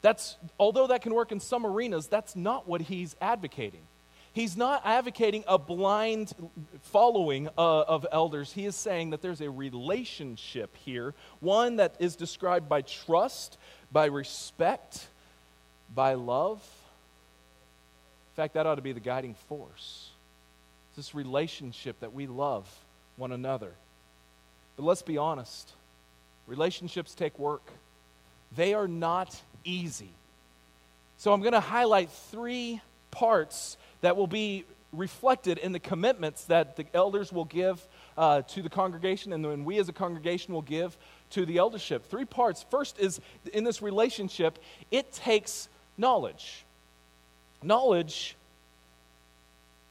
That's, 0.00 0.36
although 0.58 0.86
that 0.86 1.02
can 1.02 1.12
work 1.12 1.32
in 1.32 1.40
some 1.40 1.66
arenas, 1.66 2.06
that's 2.06 2.34
not 2.34 2.66
what 2.66 2.80
he's 2.80 3.14
advocating. 3.20 3.82
He's 4.32 4.56
not 4.56 4.82
advocating 4.84 5.44
a 5.48 5.58
blind 5.58 6.32
following 6.82 7.48
uh, 7.58 7.80
of 7.82 8.06
elders. 8.12 8.52
He 8.52 8.64
is 8.64 8.76
saying 8.76 9.10
that 9.10 9.20
there's 9.20 9.40
a 9.40 9.50
relationship 9.50 10.76
here, 10.76 11.12
one 11.40 11.76
that 11.76 11.96
is 11.98 12.14
described 12.14 12.68
by 12.68 12.82
trust, 12.82 13.58
by 13.90 14.06
respect, 14.06 15.08
by 15.94 16.14
love 16.14 16.62
fact, 18.38 18.54
that 18.54 18.66
ought 18.66 18.76
to 18.76 18.82
be 18.82 18.92
the 18.92 19.00
guiding 19.00 19.34
force. 19.48 20.10
It's 20.90 20.96
this 20.96 21.14
relationship 21.14 21.98
that 22.00 22.12
we 22.12 22.28
love 22.28 22.72
one 23.16 23.32
another. 23.32 23.72
But 24.76 24.84
let's 24.84 25.02
be 25.02 25.18
honest 25.18 25.72
relationships 26.46 27.14
take 27.14 27.38
work, 27.38 27.62
they 28.56 28.74
are 28.74 28.88
not 28.88 29.38
easy. 29.64 30.10
So 31.18 31.32
I'm 31.32 31.40
going 31.40 31.52
to 31.52 31.60
highlight 31.60 32.10
three 32.30 32.80
parts 33.10 33.76
that 34.02 34.16
will 34.16 34.28
be 34.28 34.64
reflected 34.92 35.58
in 35.58 35.72
the 35.72 35.80
commitments 35.80 36.44
that 36.44 36.76
the 36.76 36.86
elders 36.94 37.32
will 37.32 37.44
give 37.44 37.84
uh, 38.16 38.42
to 38.42 38.62
the 38.62 38.70
congregation 38.70 39.32
and 39.32 39.44
then 39.44 39.64
we 39.64 39.78
as 39.78 39.88
a 39.88 39.92
congregation 39.92 40.54
will 40.54 40.62
give 40.62 40.96
to 41.30 41.44
the 41.44 41.58
eldership. 41.58 42.08
Three 42.08 42.24
parts. 42.24 42.64
First 42.70 43.00
is 43.00 43.20
in 43.52 43.64
this 43.64 43.82
relationship, 43.82 44.58
it 44.92 45.12
takes 45.12 45.68
knowledge. 45.98 46.64
Knowledge 47.62 48.36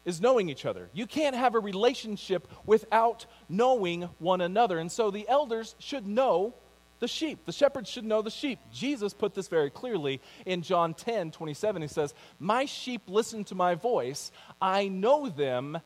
is 0.06 0.22
knowing 0.22 0.50
each 0.50 0.66
other. 0.66 0.90
You 0.94 1.06
can't 1.06 1.36
have 1.36 1.54
a 1.54 1.60
relationship 1.60 2.48
without 2.66 3.26
knowing 3.50 4.04
one 4.20 4.40
another. 4.40 4.80
And 4.80 4.92
so 4.92 5.12
the 5.12 5.28
elders 5.28 5.76
should 5.80 6.08
know 6.08 6.54
the 7.00 7.08
sheep. 7.08 7.46
The 7.46 7.52
shepherds 7.52 7.90
should 7.90 8.06
know 8.06 8.22
the 8.22 8.32
sheep. 8.32 8.60
Jesus 8.74 9.14
put 9.14 9.36
this 9.36 9.50
very 9.50 9.70
clearly 9.70 10.22
in 10.46 10.62
John 10.62 10.94
10 10.94 11.32
27. 11.32 11.82
He 11.82 11.88
says, 11.88 12.14
My 12.40 12.66
sheep 12.66 13.02
listen 13.08 13.44
to 13.46 13.56
my 13.56 13.76
voice. 13.76 14.32
I 14.62 14.88
know 14.88 15.30
them, 15.30 15.78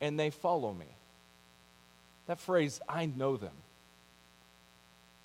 and 0.00 0.18
they 0.18 0.30
follow 0.30 0.72
me. 0.72 0.86
That 2.26 2.40
phrase, 2.40 2.80
I 2.88 3.06
know 3.06 3.36
them. 3.36 3.54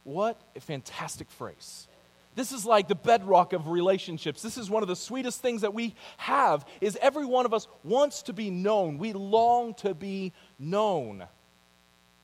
What 0.03 0.41
a 0.56 0.60
fantastic 0.60 1.29
phrase. 1.29 1.88
This 2.36 2.52
is 2.52 2.65
like 2.65 2.88
the 2.88 2.96
bedrock 2.96 3.54
of 3.54 3.67
relationships. 3.67 4.41
This 4.41 4.58
is 4.58 4.69
one 4.69 4.82
of 4.82 4.89
the 4.89 4.96
sweetest 4.96 5.41
things 5.41 5.62
that 5.62 5.74
we 5.74 5.96
have 6.17 6.65
is 6.82 6.98
every 7.02 7.26
one 7.26 7.46
of 7.46 7.54
us 7.54 7.67
wants 7.84 8.24
to 8.24 8.34
be 8.34 8.50
known. 8.50 8.98
We 8.98 9.13
long 9.13 9.76
to 9.76 9.93
be 9.93 10.34
known. 10.58 11.24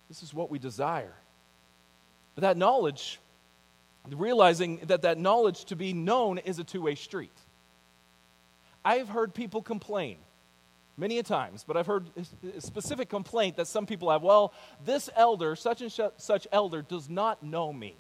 This 0.08 0.24
is 0.24 0.34
what 0.34 0.50
we 0.50 0.58
desire. 0.58 1.13
But 2.34 2.41
that 2.41 2.58
knowledge, 2.58 3.19
realizing 4.10 4.78
that 4.88 5.04
that 5.04 5.17
knowledge 5.19 5.65
to 5.65 5.76
be 5.76 5.93
known 5.93 6.39
is 6.39 6.58
a 6.58 6.63
two-way 6.63 6.95
street. 6.95 7.38
I've 8.84 9.10
heard 9.10 9.34
people 9.34 9.62
complain 9.62 10.17
many 10.98 11.19
a 11.19 11.24
times, 11.24 11.63
but 11.67 11.78
I've 11.78 11.86
heard 11.86 12.06
a 12.58 12.62
specific 12.62 13.10
complaint 13.10 13.58
that 13.58 13.67
some 13.67 13.86
people 13.86 14.10
have, 14.10 14.24
well, 14.24 14.54
this 14.86 15.10
elder, 15.15 15.56
such 15.56 15.82
and 15.82 15.91
such 16.17 16.48
elder 16.52 16.82
does 16.82 17.10
not 17.10 17.43
know 17.43 17.72
me. 17.72 17.95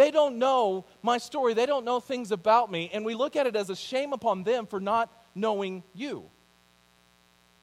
They 0.00 0.10
don't 0.10 0.38
know 0.38 0.86
my 1.02 1.18
story. 1.18 1.52
They 1.52 1.66
don't 1.66 1.84
know 1.84 2.00
things 2.00 2.32
about 2.32 2.70
me. 2.70 2.90
And 2.94 3.04
we 3.04 3.14
look 3.14 3.36
at 3.36 3.46
it 3.46 3.54
as 3.54 3.68
a 3.68 3.76
shame 3.76 4.14
upon 4.14 4.44
them 4.44 4.64
for 4.64 4.80
not 4.80 5.12
knowing 5.34 5.82
you. 5.94 6.24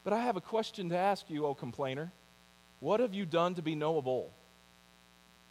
But 0.04 0.14
I 0.14 0.20
have 0.20 0.36
a 0.36 0.42
question 0.42 0.90
to 0.90 0.96
ask 0.96 1.28
you, 1.32 1.48
O 1.48 1.56
complainer. 1.56 2.12
What 2.80 3.00
have 3.00 3.16
you 3.16 3.26
done 3.26 3.56
to 3.56 3.64
be 3.64 3.74
knowable? 3.74 4.30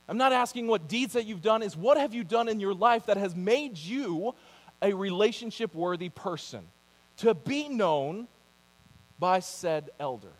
I'm 0.09 0.16
not 0.16 0.33
asking 0.33 0.68
what 0.68 0.87
deeds 0.87 1.14
that 1.14 1.27
you've 1.27 1.42
done, 1.42 1.64
is 1.64 1.77
what 1.77 1.99
have 1.99 2.14
you 2.14 2.22
done 2.22 2.49
in 2.49 2.61
your 2.61 2.72
life 2.72 3.07
that 3.07 3.16
has 3.16 3.35
made 3.35 3.77
you 3.77 4.37
a 4.81 4.92
relationship 4.92 5.75
worthy 5.75 6.11
person 6.11 6.62
to 7.16 7.35
be 7.35 7.68
known 7.68 8.29
by 9.18 9.40
said 9.40 9.90
elder? 9.99 10.35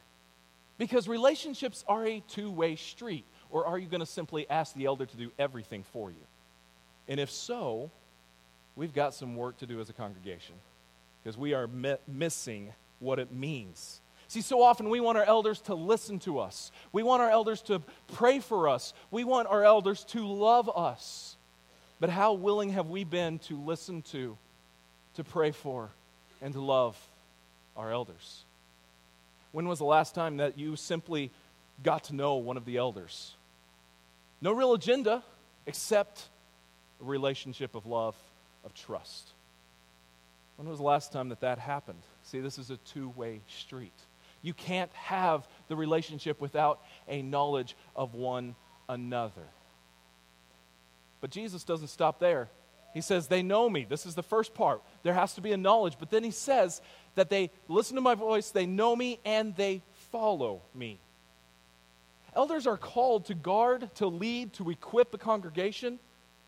Because 0.79 1.09
relationships 1.09 1.85
are 1.89 2.07
a 2.07 2.23
two 2.29 2.53
way 2.53 2.77
street. 2.77 3.25
Or 3.51 3.67
are 3.67 3.81
you 3.81 3.89
going 3.89 3.99
to 3.99 4.07
simply 4.07 4.49
ask 4.49 4.77
the 4.77 4.85
elder 4.85 5.07
to 5.07 5.17
do 5.17 5.33
everything 5.41 5.83
for 5.93 6.11
you? 6.11 6.23
And 7.09 7.21
if 7.21 7.31
so, 7.31 7.91
we've 8.75 8.95
got 8.95 9.15
some 9.15 9.37
work 9.37 9.59
to 9.59 9.67
do 9.67 9.81
as 9.81 9.89
a 9.89 9.93
congregation 9.93 10.55
because 11.23 11.39
we 11.39 11.55
are 11.55 11.67
mi- 11.67 11.97
missing 12.07 12.73
what 13.01 13.19
it 13.19 13.33
means. 13.33 14.01
See, 14.29 14.41
so 14.41 14.63
often 14.63 14.91
we 14.91 15.01
want 15.01 15.19
our 15.19 15.25
elders 15.25 15.61
to 15.63 15.75
listen 15.75 16.19
to 16.21 16.41
us. 16.41 16.73
We 16.93 17.03
want 17.03 17.23
our 17.23 17.31
elders 17.31 17.63
to 17.63 17.81
pray 18.15 18.41
for 18.41 18.69
us. 18.69 18.93
We 19.11 19.25
want 19.25 19.49
our 19.49 19.63
elders 19.63 20.05
to 20.05 20.27
love 20.27 20.71
us. 20.75 21.37
But 22.01 22.11
how 22.11 22.33
willing 22.35 22.71
have 22.71 22.89
we 22.89 23.05
been 23.05 23.39
to 23.41 23.57
listen 23.57 24.03
to, 24.11 24.37
to 25.15 25.25
pray 25.25 25.53
for, 25.53 25.89
and 26.43 26.53
to 26.55 26.61
love 26.61 26.97
our 27.77 27.93
elders? 27.93 28.43
When 29.53 29.69
was 29.69 29.79
the 29.79 29.85
last 29.85 30.15
time 30.15 30.39
that 30.39 30.59
you 30.59 30.77
simply 30.77 31.31
got 31.83 32.05
to 32.05 32.15
know 32.15 32.35
one 32.35 32.57
of 32.57 32.65
the 32.65 32.77
elders? 32.77 33.33
No 34.43 34.53
real 34.53 34.75
agenda 34.75 35.23
except 35.67 36.27
a 37.01 37.05
relationship 37.05 37.75
of 37.75 37.87
love, 37.87 38.17
of 38.65 38.75
trust. 38.75 39.31
When 40.57 40.69
was 40.69 40.79
the 40.79 40.85
last 40.85 41.13
time 41.13 41.29
that 41.29 41.41
that 41.41 41.59
happened? 41.59 42.03
See, 42.25 42.41
this 42.41 42.59
is 42.59 42.71
a 42.71 42.77
two 42.79 43.11
way 43.11 43.41
street. 43.49 43.93
You 44.43 44.55
can't 44.55 44.93
have 44.93 45.47
the 45.69 45.77
relationship 45.77 46.41
without 46.41 46.81
a 47.09 47.23
knowledge 47.23 47.77
of 47.95 48.15
one 48.15 48.55
another. 48.89 49.43
But 51.21 51.31
Jesus 51.31 51.65
doesn't 51.65 51.89
stop 51.89 52.19
there. 52.19 52.49
He 52.95 53.01
says, 53.01 53.27
They 53.27 53.43
know 53.43 53.69
me. 53.69 53.85
This 53.89 54.07
is 54.07 54.15
the 54.15 54.23
first 54.23 54.55
part. 54.55 54.83
There 55.03 55.13
has 55.15 55.35
to 55.35 55.41
be 55.41 55.53
a 55.53 55.57
knowledge. 55.57 55.97
But 55.99 56.11
then 56.11 56.25
he 56.25 56.31
says 56.31 56.81
that 57.15 57.29
they 57.29 57.51
listen 57.69 57.97
to 57.97 58.01
my 58.01 58.15
voice, 58.15 58.51
they 58.51 58.67
know 58.67 58.95
me, 58.95 59.19
and 59.25 59.55
they 59.57 59.83
follow 60.13 60.63
me. 60.75 60.99
Elders 62.35 62.67
are 62.67 62.77
called 62.77 63.27
to 63.27 63.35
guard, 63.35 63.91
to 63.97 64.07
lead, 64.07 64.53
to 64.55 64.71
equip 64.71 65.11
the 65.11 65.19
congregation. 65.19 65.99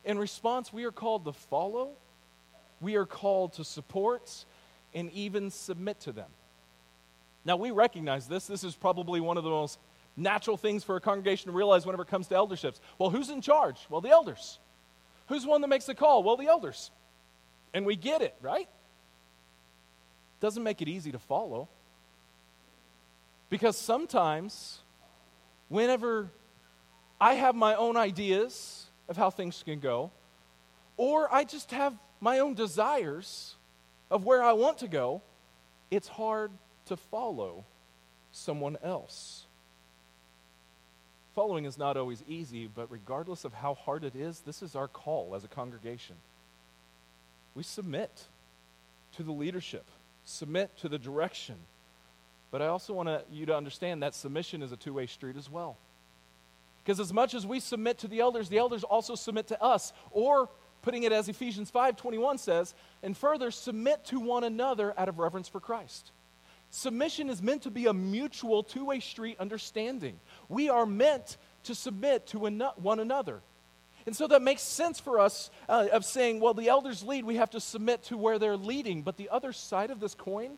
In 0.09 0.18
response, 0.18 0.73
we 0.73 0.85
are 0.85 0.90
called 0.90 1.27
to 1.27 1.35
follow, 1.35 1.90
we 2.81 2.97
are 2.97 3.05
called 3.05 3.53
to 3.53 3.64
support, 3.64 4.47
and 4.94 5.12
even 5.12 5.51
submit 5.51 6.01
to 6.01 6.12
them. 6.12 6.31
Now, 7.44 7.57
we 7.57 7.71
recognize 7.71 8.27
this. 8.27 8.47
This 8.47 8.64
is 8.64 8.75
probably 8.75 9.21
one 9.21 9.37
of 9.37 9.44
the 9.44 9.51
most 9.51 9.79
natural 10.16 10.57
things 10.57 10.83
for 10.83 10.97
a 10.97 11.01
congregation 11.01 11.51
to 11.51 11.57
realize 11.57 11.85
whenever 11.85 12.05
it 12.05 12.09
comes 12.09 12.27
to 12.29 12.35
elderships. 12.35 12.81
Well, 12.99 13.11
who's 13.11 13.29
in 13.29 13.42
charge? 13.42 13.77
Well, 13.90 14.01
the 14.01 14.09
elders. 14.09 14.59
Who's 15.29 15.42
the 15.42 15.51
one 15.51 15.61
that 15.61 15.68
makes 15.68 15.85
the 15.85 15.94
call? 15.94 16.23
Well, 16.23 16.38
the 16.38 16.47
elders. 16.47 16.90
And 17.75 17.85
we 17.85 17.94
get 17.94 18.23
it, 18.23 18.35
right? 18.40 18.68
Doesn't 20.40 20.62
make 20.62 20.81
it 20.81 20.88
easy 20.88 21.12
to 21.12 21.18
follow. 21.18 21.68
Because 23.51 23.77
sometimes 23.77 24.79
whenever 25.68 26.29
I 27.21 27.35
have 27.35 27.55
my 27.55 27.75
own 27.75 27.99
ideas 27.99 28.88
of 29.09 29.16
how 29.16 29.31
things 29.31 29.62
can 29.64 29.81
go, 29.81 30.11
or 30.97 31.33
I 31.33 31.44
just 31.44 31.71
have 31.71 31.94
my 32.21 32.40
own 32.40 32.55
desires 32.55 33.55
of 34.11 34.25
where 34.25 34.42
I 34.42 34.53
want 34.53 34.79
to 34.79 34.88
go, 34.88 35.23
it's 35.90 36.09
hard 36.09 36.51
to 36.87 36.97
follow 36.97 37.64
someone 38.33 38.77
else. 38.83 39.44
Following 41.35 41.64
is 41.64 41.79
not 41.79 41.97
always 41.97 42.23
easy, 42.29 42.66
but 42.66 42.90
regardless 42.90 43.44
of 43.44 43.53
how 43.55 43.75
hard 43.75 44.05
it 44.05 44.16
is, 44.16 44.40
this 44.40 44.62
is 44.62 44.75
our 44.75 44.88
call 44.88 45.35
as 45.35 45.44
a 45.44 45.49
congregation. 45.49 46.16
We 47.55 47.62
submit 47.62 48.11
to 49.16 49.23
the 49.23 49.33
leadership, 49.33 49.85
submit 50.25 50.77
to 50.79 50.88
the 50.88 50.99
direction 50.99 51.57
but 52.51 52.62
I 52.62 52.66
also 52.66 52.94
want 52.94 53.09
you 53.31 53.47
to 53.47 53.57
understand 53.57 54.03
that 54.03 54.14
submission 54.14 54.62
is 54.62 54.73
a 54.73 54.77
two 54.77 54.94
way 54.94 55.07
street 55.07 55.37
as 55.37 55.51
well. 55.51 55.77
Because 56.88 57.01
as 57.01 57.12
much 57.12 57.35
as 57.35 57.46
we 57.46 57.61
submit 57.61 57.98
to 57.98 58.09
the 58.09 58.20
elders, 58.20 58.48
the 58.48 58.57
elders 58.57 58.83
also 58.83 59.14
submit 59.14 59.48
to 59.48 59.62
us. 59.62 59.92
Or, 60.11 60.48
putting 60.81 61.03
it 61.03 61.12
as 61.12 61.29
Ephesians 61.29 61.68
5 61.68 61.98
21 61.98 62.38
says, 62.38 62.74
and 63.03 63.14
further, 63.14 63.51
submit 63.51 64.07
to 64.07 64.18
one 64.18 64.42
another 64.42 64.98
out 64.98 65.11
of 65.11 65.18
reverence 65.18 65.48
for 65.48 65.61
Christ. 65.61 66.12
Submission 66.70 67.29
is 67.29 67.42
meant 67.42 67.64
to 67.64 67.70
be 67.70 67.85
a 67.85 67.92
mutual 67.92 68.62
two 68.62 68.87
way 68.87 69.01
street 69.01 69.37
understanding. 69.38 70.18
We 70.48 70.70
are 70.70 70.87
meant 70.87 71.37
to 71.64 71.74
submit 71.74 72.29
to 72.29 72.38
one 72.38 73.01
another. 73.01 73.40
And 74.07 74.16
so 74.16 74.27
that 74.27 74.40
makes 74.40 74.62
sense 74.62 74.98
for 74.98 75.20
us 75.20 75.51
uh, 75.68 75.88
of 75.92 76.07
saying, 76.07 76.40
well, 76.40 76.55
the 76.55 76.68
elders 76.68 77.03
lead, 77.03 77.27
we 77.27 77.37
have 77.37 77.51
to 77.51 77.61
submit 77.61 78.05
to 78.05 78.16
where 78.16 78.38
they're 78.38 78.57
leading. 78.57 79.03
But 79.03 79.18
the 79.18 79.29
other 79.29 79.53
side 79.53 79.90
of 79.90 80.01
this 80.01 80.14
coin 80.14 80.53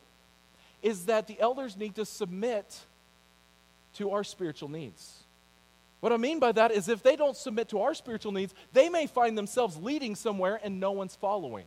is 0.81 1.07
that 1.07 1.27
the 1.27 1.41
elders 1.41 1.77
need 1.77 1.97
to 1.97 2.05
submit 2.05 2.79
to 3.95 4.13
our 4.13 4.23
spiritual 4.23 4.69
needs. 4.69 5.25
What 6.01 6.13
I 6.13 6.17
mean 6.17 6.39
by 6.39 6.53
that 6.53 6.73
is 6.73 6.89
if 6.89 7.03
they 7.03 7.17
don't 7.17 7.37
submit 7.37 7.69
to 7.71 7.81
our 7.81 7.95
spiritual 7.95 8.33
needs, 8.33 8.55
they 8.73 8.89
may 8.89 9.07
find 9.07 9.37
themselves 9.37 9.77
leading 9.77 10.15
somewhere 10.15 10.59
and 10.63 10.81
no 10.81 10.93
one's 10.93 11.15
following. 11.15 11.67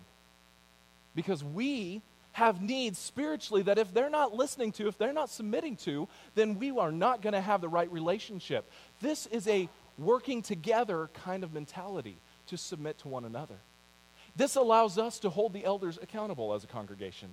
Because 1.15 1.43
we 1.43 2.02
have 2.34 2.62
needs 2.62 2.98
spiritually 2.98 3.62
that 3.62 3.78
if 3.78 3.93
they're 3.93 4.10
not 4.10 4.34
listening 4.34 4.72
to, 4.74 4.88
if 4.88 4.98
they're 4.98 5.13
not 5.13 5.30
submitting 5.30 5.76
to, 5.76 6.08
then 6.34 6.58
we 6.58 6.72
are 6.72 6.91
not 6.91 7.22
going 7.22 7.34
to 7.34 7.41
have 7.41 7.62
the 7.62 7.69
right 7.69 7.91
relationship. 7.91 8.69
This 9.02 9.28
is 9.28 9.48
a 9.48 9.69
working 10.00 10.41
together 10.41 11.10
kind 11.24 11.43
of 11.43 11.54
mentality 11.54 12.15
to 12.48 12.58
submit 12.58 12.98
to 13.00 13.08
one 13.08 13.26
another. 13.26 13.56
This 14.36 14.56
allows 14.56 14.98
us 14.98 15.19
to 15.19 15.30
hold 15.30 15.54
the 15.54 15.63
elders 15.63 16.00
accountable 16.02 16.56
as 16.56 16.63
a 16.63 16.67
congregation. 16.67 17.30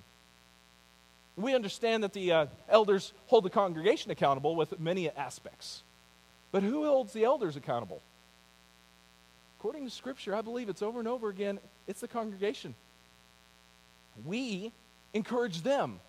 We 1.35 1.55
understand 1.55 2.03
that 2.03 2.13
the 2.13 2.31
uh, 2.31 2.45
elders 2.69 3.11
hold 3.25 3.43
the 3.43 3.49
congregation 3.49 4.11
accountable 4.11 4.55
with 4.55 4.79
many 4.79 5.09
aspects. 5.09 5.81
But 6.51 6.63
who 6.63 6.85
holds 6.85 7.13
the 7.13 7.23
elders 7.23 7.55
accountable? 7.55 8.01
According 9.59 9.85
to 9.85 9.91
Scripture, 9.91 10.35
I 10.35 10.41
believe 10.41 10.69
it's 10.69 10.81
over 10.81 10.99
and 10.99 11.07
over 11.07 11.29
again 11.29 11.59
it's 11.87 12.01
the 12.01 12.07
congregation. 12.07 12.73
We 14.25 14.71
encourage 15.13 15.61
them, 15.61 15.99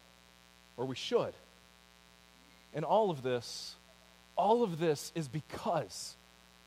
or 0.77 0.87
we 0.87 0.97
should. 0.97 1.33
And 2.75 2.85
all 2.85 3.11
of 3.11 3.23
this, 3.23 3.75
all 4.37 4.63
of 4.63 4.79
this 4.79 5.13
is 5.15 5.29
because 5.29 6.15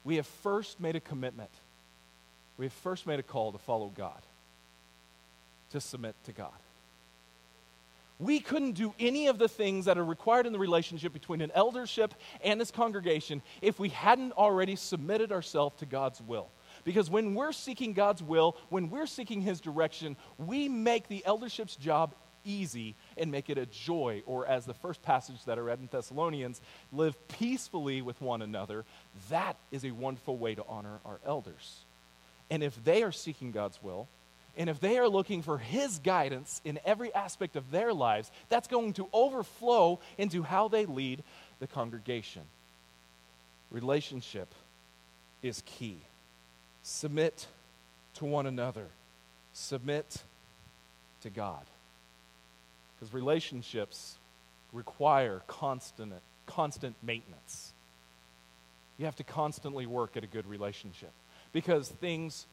we 0.03 0.17
have 0.17 0.27
first 0.27 0.79
made 0.79 0.95
a 0.95 0.99
commitment. 0.99 1.49
We 2.57 2.65
have 2.65 2.73
first 2.73 3.07
made 3.07 3.19
a 3.19 3.23
call 3.23 3.51
to 3.51 3.57
follow 3.57 3.91
God, 3.97 4.21
to 5.71 5.81
submit 5.81 6.15
to 6.25 6.31
God. 6.31 6.51
We 8.19 8.39
couldn't 8.39 8.73
do 8.73 8.93
any 8.99 9.27
of 9.27 9.37
the 9.37 9.49
things 9.49 9.85
that 9.85 9.97
are 9.97 10.05
required 10.05 10.45
in 10.45 10.53
the 10.53 10.59
relationship 10.59 11.11
between 11.11 11.41
an 11.41 11.51
eldership 11.53 12.13
and 12.43 12.59
this 12.59 12.71
congregation 12.71 13.41
if 13.61 13.77
we 13.77 13.89
hadn't 13.89 14.31
already 14.33 14.75
submitted 14.75 15.31
ourselves 15.31 15.75
to 15.79 15.85
God's 15.85 16.21
will. 16.21 16.47
Because 16.85 17.09
when 17.09 17.33
we're 17.33 17.51
seeking 17.51 17.93
God's 17.93 18.23
will, 18.23 18.55
when 18.69 18.89
we're 18.89 19.07
seeking 19.07 19.41
His 19.41 19.59
direction, 19.59 20.15
we 20.37 20.69
make 20.69 21.07
the 21.07 21.25
eldership's 21.25 21.75
job 21.75 22.13
easy 22.45 22.95
and 23.17 23.31
make 23.31 23.49
it 23.49 23.57
a 23.57 23.65
joy. 23.65 24.21
Or, 24.25 24.45
as 24.45 24.65
the 24.65 24.73
first 24.73 25.01
passage 25.01 25.43
that 25.45 25.57
I 25.57 25.61
read 25.61 25.79
in 25.79 25.89
Thessalonians, 25.91 26.61
live 26.93 27.15
peacefully 27.27 28.01
with 28.01 28.21
one 28.21 28.41
another. 28.41 28.85
That 29.29 29.57
is 29.71 29.83
a 29.83 29.91
wonderful 29.91 30.37
way 30.37 30.55
to 30.55 30.63
honor 30.69 30.99
our 31.05 31.19
elders. 31.25 31.79
And 32.49 32.63
if 32.63 32.81
they 32.83 33.03
are 33.03 33.11
seeking 33.11 33.51
God's 33.51 33.81
will, 33.81 34.07
and 34.57 34.69
if 34.69 34.79
they 34.79 34.97
are 34.97 35.09
looking 35.09 35.41
for 35.41 35.57
His 35.57 35.99
guidance 35.99 36.61
in 36.63 36.79
every 36.85 37.13
aspect 37.13 37.55
of 37.55 37.71
their 37.71 37.93
lives, 37.93 38.31
that's 38.49 38.67
going 38.67 38.93
to 38.93 39.07
overflow 39.11 39.99
into 40.17 40.43
how 40.43 40.67
they 40.67 40.85
lead 40.85 41.23
the 41.59 41.67
congregation. 41.67 42.43
Relationship 43.71 44.47
is 45.41 45.61
key. 45.65 45.97
Submit 46.83 47.47
to 48.15 48.25
one 48.25 48.45
another, 48.45 48.85
submit 49.53 50.21
to 51.23 51.29
God. 51.29 51.61
Because 52.95 53.13
relationships 53.13 54.15
require 54.71 55.41
constant, 55.47 56.13
constant 56.45 56.95
maintenance. 57.03 57.71
You 58.97 59.05
have 59.05 59.17
to 59.17 59.23
constantly 59.23 59.85
work 59.85 60.15
at 60.15 60.23
a 60.23 60.27
good 60.27 60.47
relationship 60.47 61.11
because 61.51 61.89
things 61.89 62.45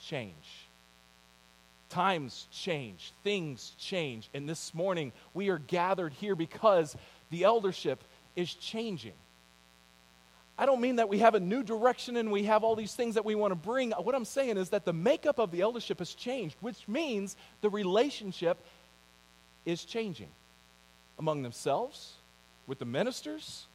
change 0.00 0.34
Times 1.92 2.46
change, 2.50 3.12
things 3.22 3.72
change. 3.78 4.30
And 4.32 4.48
this 4.48 4.72
morning, 4.72 5.12
we 5.34 5.50
are 5.50 5.58
gathered 5.58 6.14
here 6.14 6.34
because 6.34 6.96
the 7.30 7.44
eldership 7.44 8.02
is 8.34 8.54
changing. 8.54 9.12
I 10.56 10.64
don't 10.64 10.80
mean 10.80 10.96
that 10.96 11.10
we 11.10 11.18
have 11.18 11.34
a 11.34 11.40
new 11.40 11.62
direction 11.62 12.16
and 12.16 12.32
we 12.32 12.44
have 12.44 12.64
all 12.64 12.76
these 12.76 12.94
things 12.94 13.16
that 13.16 13.26
we 13.26 13.34
want 13.34 13.50
to 13.50 13.56
bring. 13.56 13.90
What 13.90 14.14
I'm 14.14 14.24
saying 14.24 14.56
is 14.56 14.70
that 14.70 14.86
the 14.86 14.94
makeup 14.94 15.38
of 15.38 15.50
the 15.50 15.60
eldership 15.60 15.98
has 15.98 16.14
changed, 16.14 16.56
which 16.62 16.88
means 16.88 17.36
the 17.60 17.68
relationship 17.68 18.56
is 19.66 19.84
changing 19.84 20.28
among 21.18 21.42
themselves, 21.42 22.14
with 22.66 22.78
the 22.78 22.86
ministers, 22.86 23.66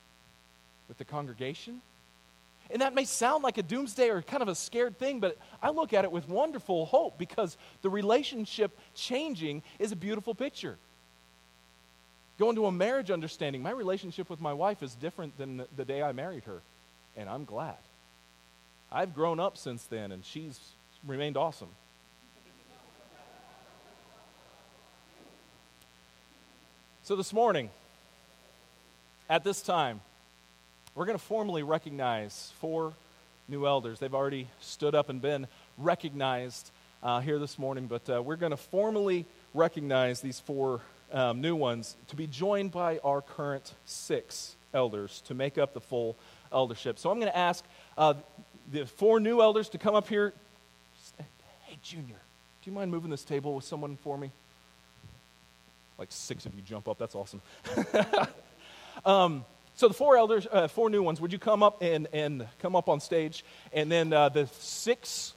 with 0.87 0.97
the 0.97 1.05
congregation. 1.05 1.81
And 2.69 2.81
that 2.81 2.93
may 2.93 3.05
sound 3.05 3.43
like 3.43 3.57
a 3.57 3.63
doomsday 3.63 4.09
or 4.09 4.21
kind 4.21 4.41
of 4.41 4.49
a 4.49 4.55
scared 4.55 4.97
thing, 4.97 5.19
but 5.19 5.37
I 5.61 5.69
look 5.69 5.93
at 5.93 6.03
it 6.03 6.11
with 6.11 6.27
wonderful 6.27 6.85
hope 6.85 7.17
because 7.17 7.57
the 7.81 7.89
relationship 7.89 8.77
changing 8.93 9.63
is 9.79 9.91
a 9.91 9.95
beautiful 9.95 10.35
picture. 10.35 10.77
Go 12.37 12.49
into 12.49 12.65
a 12.65 12.71
marriage 12.71 13.09
understanding 13.09 13.63
my 13.63 13.71
relationship 13.71 14.29
with 14.29 14.41
my 14.41 14.53
wife 14.53 14.83
is 14.83 14.93
different 14.95 15.37
than 15.37 15.57
the, 15.57 15.67
the 15.75 15.85
day 15.85 16.03
I 16.03 16.11
married 16.11 16.43
her, 16.43 16.61
and 17.15 17.29
I'm 17.29 17.45
glad. 17.45 17.77
I've 18.91 19.15
grown 19.15 19.39
up 19.39 19.57
since 19.57 19.83
then, 19.85 20.11
and 20.11 20.23
she's 20.23 20.59
remained 21.05 21.37
awesome. 21.37 21.69
So, 27.03 27.15
this 27.15 27.31
morning, 27.31 27.69
at 29.29 29.43
this 29.45 29.61
time, 29.61 30.01
we're 30.97 31.05
going 31.05 31.17
to 31.17 31.23
formally 31.23 31.61
recognize 31.61 32.51
four 32.59 32.91
new 33.47 33.67
elders. 33.67 33.99
They've 33.99 34.15
already 34.15 34.47
stood 34.61 34.95
up 34.95 35.09
and 35.09 35.21
been 35.21 35.45
recognized 35.77 36.71
uh, 37.03 37.19
here 37.19 37.37
this 37.37 37.59
morning, 37.59 37.85
but 37.85 38.09
uh, 38.09 38.19
we're 38.23 38.35
going 38.35 38.49
to 38.49 38.57
formally 38.57 39.27
recognize 39.53 40.21
these 40.21 40.39
four 40.39 40.81
um, 41.13 41.39
new 41.39 41.55
ones 41.55 41.95
to 42.07 42.15
be 42.15 42.25
joined 42.25 42.71
by 42.71 42.97
our 43.03 43.21
current 43.21 43.73
six 43.85 44.55
elders 44.73 45.21
to 45.27 45.35
make 45.35 45.59
up 45.59 45.75
the 45.75 45.79
full 45.79 46.15
eldership. 46.51 46.97
So 46.97 47.11
I'm 47.11 47.19
going 47.19 47.31
to 47.31 47.37
ask 47.37 47.63
uh, 47.95 48.15
the 48.71 48.87
four 48.87 49.19
new 49.19 49.39
elders 49.39 49.69
to 49.69 49.77
come 49.77 49.93
up 49.93 50.07
here. 50.07 50.33
Hey, 51.67 51.77
Junior, 51.83 52.07
do 52.07 52.71
you 52.71 52.71
mind 52.71 52.89
moving 52.89 53.11
this 53.11 53.23
table 53.23 53.53
with 53.53 53.65
someone 53.65 53.97
for 53.97 54.17
me? 54.17 54.31
Like 55.99 56.07
six 56.09 56.47
of 56.47 56.55
you 56.55 56.61
jump 56.63 56.87
up. 56.87 56.97
That's 56.97 57.13
awesome. 57.13 57.41
um, 59.05 59.45
so 59.77 59.87
the 59.87 59.93
four 59.93 60.17
elders, 60.17 60.47
uh, 60.51 60.67
four 60.67 60.89
new 60.89 61.03
ones, 61.03 61.21
would 61.21 61.31
you 61.31 61.37
come 61.37 61.61
up 61.61 61.83
and, 61.83 62.07
and 62.11 62.47
come 62.57 62.75
up 62.75 62.89
on 62.89 62.99
stage? 62.99 63.45
And 63.71 63.91
then 63.91 64.11
uh, 64.11 64.29
the 64.29 64.47
six 64.59 65.35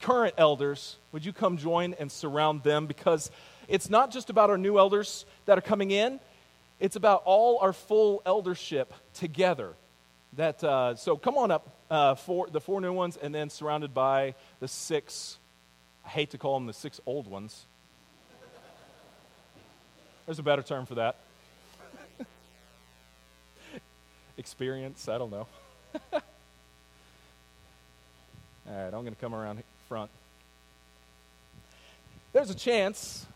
current 0.00 0.34
elders, 0.38 0.94
would 1.10 1.24
you 1.24 1.32
come 1.32 1.56
join 1.56 1.94
and 1.98 2.12
surround 2.12 2.62
them? 2.62 2.86
Because 2.86 3.28
it's 3.66 3.90
not 3.90 4.12
just 4.12 4.30
about 4.30 4.50
our 4.50 4.56
new 4.56 4.78
elders 4.78 5.24
that 5.46 5.58
are 5.58 5.62
coming 5.62 5.90
in, 5.90 6.20
it's 6.78 6.94
about 6.94 7.22
all 7.24 7.58
our 7.58 7.72
full 7.72 8.22
eldership 8.24 8.94
together. 9.14 9.72
That, 10.36 10.62
uh, 10.62 10.94
so 10.94 11.16
come 11.16 11.36
on 11.36 11.50
up, 11.50 11.68
uh, 11.90 12.14
the 12.52 12.60
four 12.60 12.80
new 12.80 12.92
ones, 12.92 13.18
and 13.20 13.34
then 13.34 13.50
surrounded 13.50 13.92
by 13.92 14.36
the 14.60 14.68
six, 14.68 15.38
I 16.06 16.10
hate 16.10 16.30
to 16.30 16.38
call 16.38 16.54
them 16.54 16.68
the 16.68 16.72
six 16.72 17.00
old 17.04 17.26
ones. 17.26 17.64
There's 20.26 20.38
a 20.38 20.44
better 20.44 20.62
term 20.62 20.86
for 20.86 20.94
that. 20.94 21.16
Experience, 24.40 25.06
I 25.06 25.18
don't 25.18 25.30
know. 25.30 25.46
All 26.14 26.22
right, 28.66 28.86
I'm 28.86 28.90
going 28.90 29.10
to 29.10 29.20
come 29.20 29.34
around 29.34 29.62
front. 29.86 30.10
There's 32.32 32.48
a 32.48 32.54
chance 32.54 33.26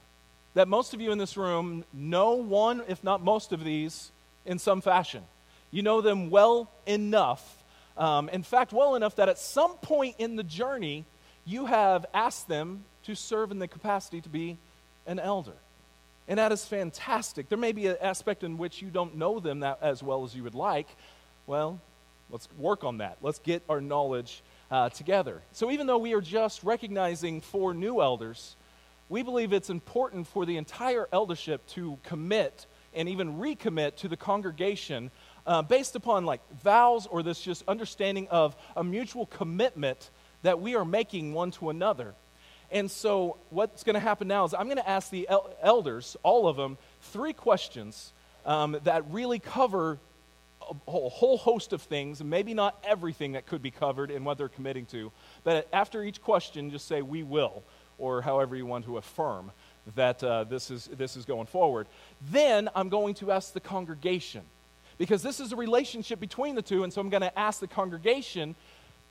that 0.54 0.66
most 0.66 0.94
of 0.94 1.02
you 1.02 1.12
in 1.12 1.18
this 1.18 1.36
room 1.36 1.84
know 1.92 2.36
one, 2.36 2.82
if 2.88 3.04
not 3.04 3.22
most 3.22 3.52
of 3.52 3.62
these, 3.62 4.12
in 4.46 4.58
some 4.58 4.80
fashion. 4.80 5.22
You 5.70 5.82
know 5.82 6.00
them 6.00 6.30
well 6.30 6.70
enough, 6.86 7.62
um, 7.98 8.30
in 8.30 8.42
fact, 8.42 8.72
well 8.72 8.94
enough 8.94 9.16
that 9.16 9.28
at 9.28 9.38
some 9.38 9.74
point 9.76 10.14
in 10.18 10.36
the 10.36 10.42
journey, 10.42 11.04
you 11.44 11.66
have 11.66 12.06
asked 12.14 12.48
them 12.48 12.84
to 13.02 13.14
serve 13.14 13.50
in 13.50 13.58
the 13.58 13.68
capacity 13.68 14.22
to 14.22 14.30
be 14.30 14.56
an 15.06 15.18
elder. 15.18 15.52
And 16.26 16.38
that 16.38 16.52
is 16.52 16.64
fantastic. 16.64 17.48
There 17.48 17.58
may 17.58 17.72
be 17.72 17.87
an 17.87 17.96
aspect 18.00 18.44
in 18.44 18.56
which 18.56 18.80
you 18.80 18.88
don't 18.88 19.16
know 19.16 19.40
them 19.40 19.60
that 19.60 19.78
as 19.82 20.02
well 20.02 20.24
as 20.24 20.34
you 20.34 20.42
would 20.42 20.54
like. 20.54 20.88
Well, 21.46 21.80
let's 22.30 22.48
work 22.58 22.82
on 22.84 22.98
that. 22.98 23.18
Let's 23.20 23.38
get 23.38 23.62
our 23.68 23.80
knowledge 23.80 24.42
uh, 24.70 24.88
together. 24.88 25.42
So, 25.52 25.70
even 25.70 25.87
though 25.87 25.98
we 25.98 26.14
are 26.14 26.22
just 26.22 26.64
recognizing 26.64 27.42
four 27.42 27.74
new 27.74 28.00
elders, 28.00 28.56
we 29.10 29.22
believe 29.22 29.52
it's 29.52 29.68
important 29.68 30.26
for 30.26 30.46
the 30.46 30.56
entire 30.56 31.08
eldership 31.12 31.66
to 31.68 31.98
commit 32.04 32.66
and 32.94 33.08
even 33.08 33.34
recommit 33.34 33.96
to 33.96 34.08
the 34.08 34.16
congregation 34.16 35.10
uh, 35.46 35.60
based 35.60 35.94
upon 35.94 36.24
like 36.24 36.40
vows 36.62 37.06
or 37.06 37.22
this 37.22 37.40
just 37.40 37.64
understanding 37.68 38.28
of 38.28 38.56
a 38.76 38.82
mutual 38.82 39.26
commitment 39.26 40.10
that 40.42 40.60
we 40.60 40.74
are 40.74 40.84
making 40.84 41.34
one 41.34 41.50
to 41.50 41.70
another. 41.70 42.14
And 42.74 42.90
so, 42.90 43.38
what's 43.50 43.84
going 43.84 43.94
to 43.94 44.00
happen 44.00 44.26
now 44.26 44.44
is 44.44 44.52
I'm 44.52 44.66
going 44.66 44.78
to 44.78 44.88
ask 44.88 45.08
the 45.08 45.28
el- 45.28 45.54
elders, 45.62 46.16
all 46.24 46.48
of 46.48 46.56
them, 46.56 46.76
three 47.00 47.32
questions 47.32 48.12
um, 48.44 48.76
that 48.82 49.08
really 49.10 49.38
cover 49.38 49.98
a 50.88 50.90
whole 50.90 51.38
host 51.38 51.72
of 51.72 51.82
things, 51.82 52.22
maybe 52.24 52.52
not 52.52 52.76
everything 52.82 53.32
that 53.32 53.46
could 53.46 53.62
be 53.62 53.70
covered 53.70 54.10
in 54.10 54.24
what 54.24 54.38
they're 54.38 54.48
committing 54.48 54.87
to. 54.87 55.12
But 55.44 55.68
after 55.72 56.02
each 56.02 56.20
question, 56.20 56.72
just 56.72 56.88
say, 56.88 57.00
We 57.00 57.22
will 57.22 57.62
or 57.96 58.22
however 58.22 58.56
you 58.56 58.66
want 58.66 58.84
to 58.87 58.96
affirm 58.96 59.52
that 59.94 60.24
uh, 60.24 60.42
this, 60.42 60.68
is, 60.70 60.87
this 60.87 61.16
is 61.16 61.24
going 61.24 61.46
forward. 61.46 61.87
Then 62.32 62.68
I'm 62.74 62.88
going 62.88 63.14
to 63.14 63.30
ask 63.30 63.52
the 63.52 63.60
congregation, 63.60 64.42
because 64.98 65.22
this 65.22 65.38
is 65.38 65.52
a 65.52 65.56
relationship 65.56 66.18
between 66.18 66.56
the 66.56 66.62
two, 66.62 66.82
and 66.82 66.92
so 66.92 67.00
I'm 67.00 67.10
going 67.10 67.20
to 67.20 67.38
ask 67.38 67.60
the 67.60 67.68
congregation 67.68 68.56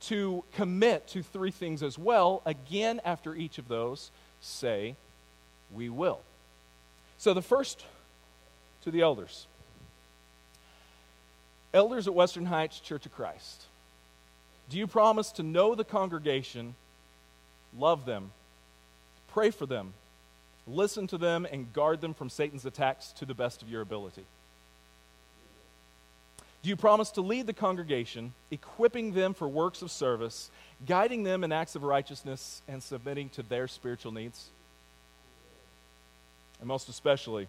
to 0.02 0.44
commit 0.54 1.08
to 1.08 1.22
three 1.22 1.50
things 1.50 1.82
as 1.82 1.98
well. 1.98 2.42
Again, 2.44 3.00
after 3.04 3.34
each 3.34 3.58
of 3.58 3.68
those, 3.68 4.10
say, 4.40 4.96
We 5.72 5.88
will. 5.88 6.20
So 7.18 7.34
the 7.34 7.42
first 7.42 7.84
to 8.82 8.90
the 8.90 9.00
elders. 9.00 9.46
Elders 11.72 12.06
at 12.06 12.14
Western 12.14 12.46
Heights 12.46 12.78
Church 12.78 13.06
of 13.06 13.14
Christ, 13.14 13.64
do 14.70 14.78
you 14.78 14.86
promise 14.86 15.32
to 15.32 15.42
know 15.42 15.74
the 15.74 15.84
congregation, 15.84 16.74
love 17.76 18.06
them, 18.06 18.30
Pray 19.34 19.50
for 19.50 19.66
them, 19.66 19.94
listen 20.64 21.08
to 21.08 21.18
them, 21.18 21.44
and 21.50 21.72
guard 21.72 22.00
them 22.00 22.14
from 22.14 22.30
Satan's 22.30 22.64
attacks 22.64 23.10
to 23.18 23.24
the 23.24 23.34
best 23.34 23.62
of 23.62 23.68
your 23.68 23.82
ability. 23.82 24.22
Do 26.64 26.70
you 26.70 26.76
promise 26.76 27.10
to 27.10 27.20
lead 27.20 27.46
the 27.46 27.52
congregation, 27.52 28.32
equipping 28.50 29.12
them 29.12 29.34
for 29.34 29.46
works 29.46 29.82
of 29.82 29.90
service, 29.90 30.50
guiding 30.86 31.22
them 31.22 31.44
in 31.44 31.52
acts 31.52 31.76
of 31.76 31.82
righteousness, 31.82 32.62
and 32.66 32.82
submitting 32.82 33.28
to 33.30 33.42
their 33.42 33.68
spiritual 33.68 34.12
needs? 34.12 34.48
And 36.60 36.66
most 36.66 36.88
especially, 36.88 37.48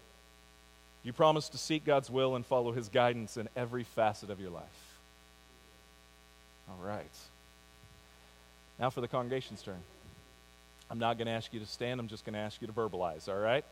you 1.01 1.13
promise 1.13 1.47
to 1.47 1.57
seek 1.57 1.85
God's 1.85 2.09
will 2.09 2.35
and 2.35 2.45
follow 2.45 2.73
His 2.73 2.89
guidance 2.89 3.37
in 3.37 3.47
every 3.55 3.85
facet 3.85 4.29
of 4.29 4.41
your 4.41 4.49
life? 4.49 4.63
All 6.67 6.85
right. 6.85 7.05
Now 8.77 8.89
for 8.89 8.99
the 8.99 9.07
congregation's 9.07 9.61
turn. 9.61 9.79
I'm 10.91 10.99
not 10.99 11.17
going 11.17 11.27
to 11.27 11.31
ask 11.31 11.53
you 11.53 11.61
to 11.61 11.65
stand, 11.65 12.01
I'm 12.01 12.09
just 12.09 12.25
going 12.25 12.33
to 12.33 12.39
ask 12.39 12.59
you 12.59 12.67
to 12.67 12.73
verbalize, 12.73 13.29
all 13.29 13.39
right? 13.39 13.63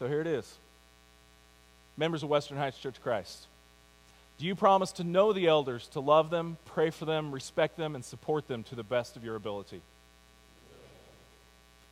So 0.00 0.08
here 0.08 0.20
it 0.20 0.26
is. 0.26 0.52
Members 1.96 2.24
of 2.24 2.30
Western 2.30 2.58
Heights 2.58 2.78
Church 2.78 2.96
of 2.96 3.02
Christ, 3.04 3.46
do 4.38 4.46
you 4.46 4.54
promise 4.54 4.92
to 4.92 5.04
know 5.04 5.32
the 5.32 5.48
elders, 5.48 5.88
to 5.88 6.00
love 6.00 6.30
them, 6.30 6.58
pray 6.64 6.90
for 6.90 7.04
them, 7.04 7.32
respect 7.32 7.76
them, 7.76 7.96
and 7.96 8.04
support 8.04 8.46
them 8.46 8.62
to 8.64 8.76
the 8.76 8.84
best 8.84 9.16
of 9.16 9.24
your 9.24 9.34
ability? 9.34 9.80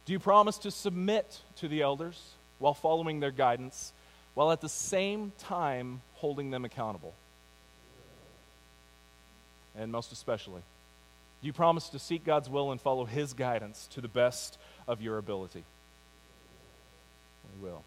Do 0.05 0.13
you 0.13 0.21
promise 0.21 0.57
to 0.59 0.71
submit 0.71 1.41
to 1.57 1.67
the 1.67 1.83
elders 1.83 2.31
while 2.61 2.75
following 2.75 3.19
their 3.19 3.33
guidance, 3.33 3.93
while 4.35 4.53
at 4.53 4.61
the 4.61 4.69
same 4.69 5.33
time 5.41 6.03
holding 6.15 6.53
them 6.53 6.65
accountable? 6.65 7.15
And 9.77 9.91
most 9.91 10.13
especially, 10.13 10.63
do 11.43 11.47
you 11.49 11.53
promise 11.53 11.89
to 11.89 11.99
seek 11.99 12.25
God's 12.25 12.49
will 12.49 12.71
and 12.71 12.81
follow 12.81 13.05
His 13.05 13.33
guidance 13.33 13.89
to 13.93 14.01
the 14.01 14.09
best 14.09 14.57
of 14.87 15.03
your 15.03 15.19
ability? 15.19 15.65
We 17.57 17.69
will. 17.69 17.83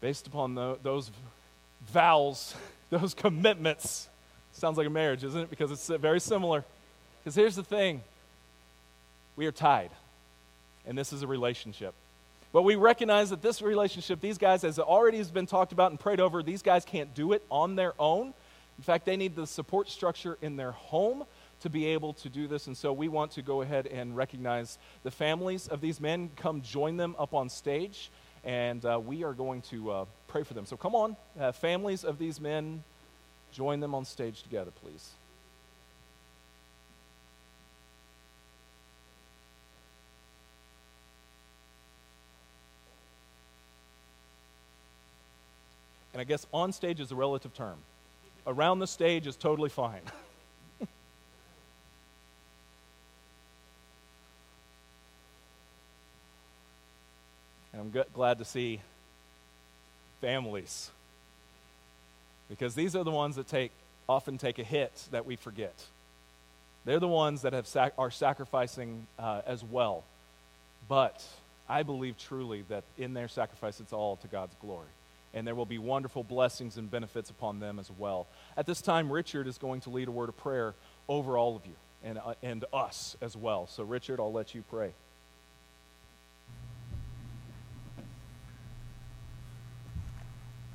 Based 0.00 0.26
upon 0.26 0.54
those 0.54 1.10
vows, 1.88 2.54
those 2.90 3.14
commitments, 3.14 4.08
sounds 4.52 4.78
like 4.78 4.86
a 4.86 4.90
marriage, 4.90 5.24
isn't 5.24 5.42
it? 5.42 5.50
Because 5.50 5.70
it's 5.70 5.88
very 5.88 6.20
similar. 6.20 6.64
Because 7.22 7.34
here's 7.34 7.56
the 7.56 7.62
thing 7.62 8.02
we 9.36 9.46
are 9.46 9.52
tied, 9.52 9.90
and 10.86 10.96
this 10.96 11.12
is 11.12 11.22
a 11.22 11.26
relationship. 11.26 11.94
But 12.52 12.62
we 12.62 12.74
recognize 12.74 13.30
that 13.30 13.42
this 13.42 13.62
relationship, 13.62 14.20
these 14.20 14.38
guys, 14.38 14.64
as 14.64 14.78
already 14.78 15.18
has 15.18 15.30
been 15.30 15.46
talked 15.46 15.72
about 15.72 15.92
and 15.92 16.00
prayed 16.00 16.20
over, 16.20 16.42
these 16.42 16.62
guys 16.62 16.84
can't 16.84 17.14
do 17.14 17.32
it 17.32 17.44
on 17.50 17.76
their 17.76 17.94
own. 17.98 18.34
In 18.76 18.84
fact, 18.84 19.06
they 19.06 19.16
need 19.16 19.36
the 19.36 19.46
support 19.46 19.88
structure 19.88 20.36
in 20.42 20.56
their 20.56 20.72
home 20.72 21.24
to 21.60 21.70
be 21.70 21.86
able 21.86 22.14
to 22.14 22.28
do 22.28 22.48
this. 22.48 22.66
And 22.66 22.76
so 22.76 22.92
we 22.92 23.08
want 23.08 23.32
to 23.32 23.42
go 23.42 23.62
ahead 23.62 23.86
and 23.86 24.16
recognize 24.16 24.78
the 25.04 25.10
families 25.10 25.68
of 25.68 25.80
these 25.80 26.00
men. 26.00 26.30
Come 26.36 26.62
join 26.62 26.96
them 26.96 27.14
up 27.18 27.34
on 27.34 27.48
stage, 27.48 28.10
and 28.42 28.84
uh, 28.84 28.98
we 28.98 29.22
are 29.22 29.34
going 29.34 29.62
to 29.62 29.90
uh, 29.90 30.04
pray 30.30 30.44
for 30.44 30.54
them. 30.54 30.64
So 30.64 30.76
come 30.76 30.94
on, 30.94 31.16
uh, 31.38 31.52
families 31.52 32.04
of 32.04 32.18
these 32.18 32.40
men, 32.40 32.84
join 33.52 33.80
them 33.80 33.94
on 33.94 34.04
stage 34.04 34.42
together, 34.42 34.70
please. 34.82 35.10
And 46.12 46.20
I 46.20 46.24
guess 46.24 46.46
on 46.52 46.72
stage 46.72 47.00
is 47.00 47.12
a 47.12 47.16
relative 47.16 47.54
term 47.54 47.78
around 48.46 48.78
the 48.78 48.86
stage 48.86 49.26
is 49.26 49.36
totally 49.36 49.68
fine. 49.68 50.00
and 50.80 50.88
I'm 57.74 57.92
g- 57.92 58.02
glad 58.12 58.38
to 58.38 58.44
see 58.44 58.80
families. 60.20 60.90
Because 62.48 62.74
these 62.74 62.96
are 62.96 63.04
the 63.04 63.10
ones 63.10 63.36
that 63.36 63.48
take, 63.48 63.72
often 64.08 64.38
take 64.38 64.58
a 64.58 64.64
hit 64.64 64.92
that 65.12 65.24
we 65.24 65.36
forget. 65.36 65.74
They're 66.84 66.98
the 66.98 67.08
ones 67.08 67.42
that 67.42 67.52
have 67.52 67.66
sac- 67.66 67.94
are 67.98 68.10
sacrificing 68.10 69.06
uh, 69.18 69.42
as 69.46 69.62
well. 69.62 70.04
But 70.88 71.24
I 71.68 71.82
believe 71.82 72.18
truly 72.18 72.64
that 72.68 72.84
in 72.98 73.14
their 73.14 73.28
sacrifice, 73.28 73.80
it's 73.80 73.92
all 73.92 74.16
to 74.16 74.28
God's 74.28 74.54
glory. 74.60 74.88
And 75.32 75.46
there 75.46 75.54
will 75.54 75.66
be 75.66 75.78
wonderful 75.78 76.24
blessings 76.24 76.76
and 76.76 76.90
benefits 76.90 77.30
upon 77.30 77.60
them 77.60 77.78
as 77.78 77.90
well. 77.96 78.26
At 78.56 78.66
this 78.66 78.80
time, 78.80 79.12
Richard 79.12 79.46
is 79.46 79.58
going 79.58 79.82
to 79.82 79.90
lead 79.90 80.08
a 80.08 80.10
word 80.10 80.28
of 80.28 80.36
prayer 80.36 80.74
over 81.08 81.38
all 81.38 81.54
of 81.54 81.64
you 81.64 81.74
and, 82.02 82.18
uh, 82.18 82.34
and 82.42 82.64
us 82.72 83.16
as 83.20 83.36
well. 83.36 83.68
So, 83.68 83.84
Richard, 83.84 84.18
I'll 84.18 84.32
let 84.32 84.54
you 84.54 84.64
pray. 84.68 84.90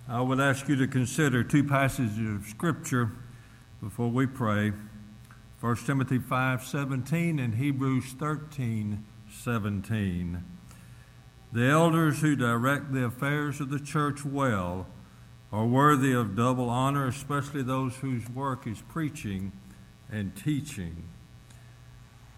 I 0.07 0.21
would 0.21 0.39
ask 0.39 0.69
you 0.69 0.75
to 0.75 0.85
consider 0.85 1.43
two 1.43 1.63
passages 1.63 2.35
of 2.35 2.45
Scripture 2.45 3.09
before 3.81 4.09
we 4.09 4.27
pray 4.27 4.71
1 5.59 5.87
Timothy 5.87 6.19
5:17 6.19 7.39
and 7.39 7.55
Hebrews 7.55 8.13
13:17. 8.13 10.43
The 11.51 11.65
elders 11.65 12.21
who 12.21 12.35
direct 12.35 12.93
the 12.93 13.05
affairs 13.05 13.59
of 13.59 13.71
the 13.71 13.79
church 13.79 14.23
well 14.23 14.85
are 15.51 15.65
worthy 15.65 16.11
of 16.11 16.35
double 16.35 16.69
honor, 16.69 17.07
especially 17.07 17.63
those 17.63 17.95
whose 17.95 18.29
work 18.29 18.67
is 18.67 18.83
preaching 18.83 19.53
and 20.11 20.35
teaching. 20.35 21.05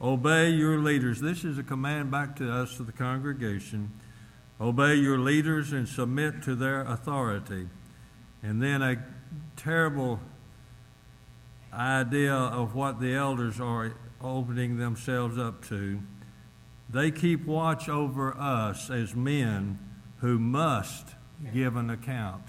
Obey 0.01 0.51
your 0.51 0.80
leaders. 0.80 1.19
This 1.19 1.43
is 1.43 1.58
a 1.58 1.63
command 1.63 2.12
back 2.12 2.38
to 2.38 2.49
us, 2.49 2.77
to 2.77 2.84
the 2.84 2.93
congregation. 2.93 3.91
Obey 4.59 4.95
your 4.95 5.19
leaders 5.19 5.71
and 5.71 5.87
submit 5.87 6.41
to 6.43 6.55
their 6.55 6.81
authority. 6.81 7.67
And 8.41 8.61
then 8.61 8.81
a 8.81 9.03
terrible 9.55 10.19
idea 11.71 12.33
of 12.33 12.73
what 12.73 12.99
the 12.99 13.13
elders 13.13 13.59
are 13.59 13.93
opening 14.21 14.77
themselves 14.77 15.37
up 15.37 15.63
to. 15.67 16.01
They 16.89 17.11
keep 17.11 17.45
watch 17.45 17.89
over 17.89 18.35
us 18.37 18.89
as 18.89 19.15
men 19.15 19.77
who 20.19 20.39
must 20.39 21.09
give 21.53 21.75
an 21.75 21.89
account. 21.89 22.43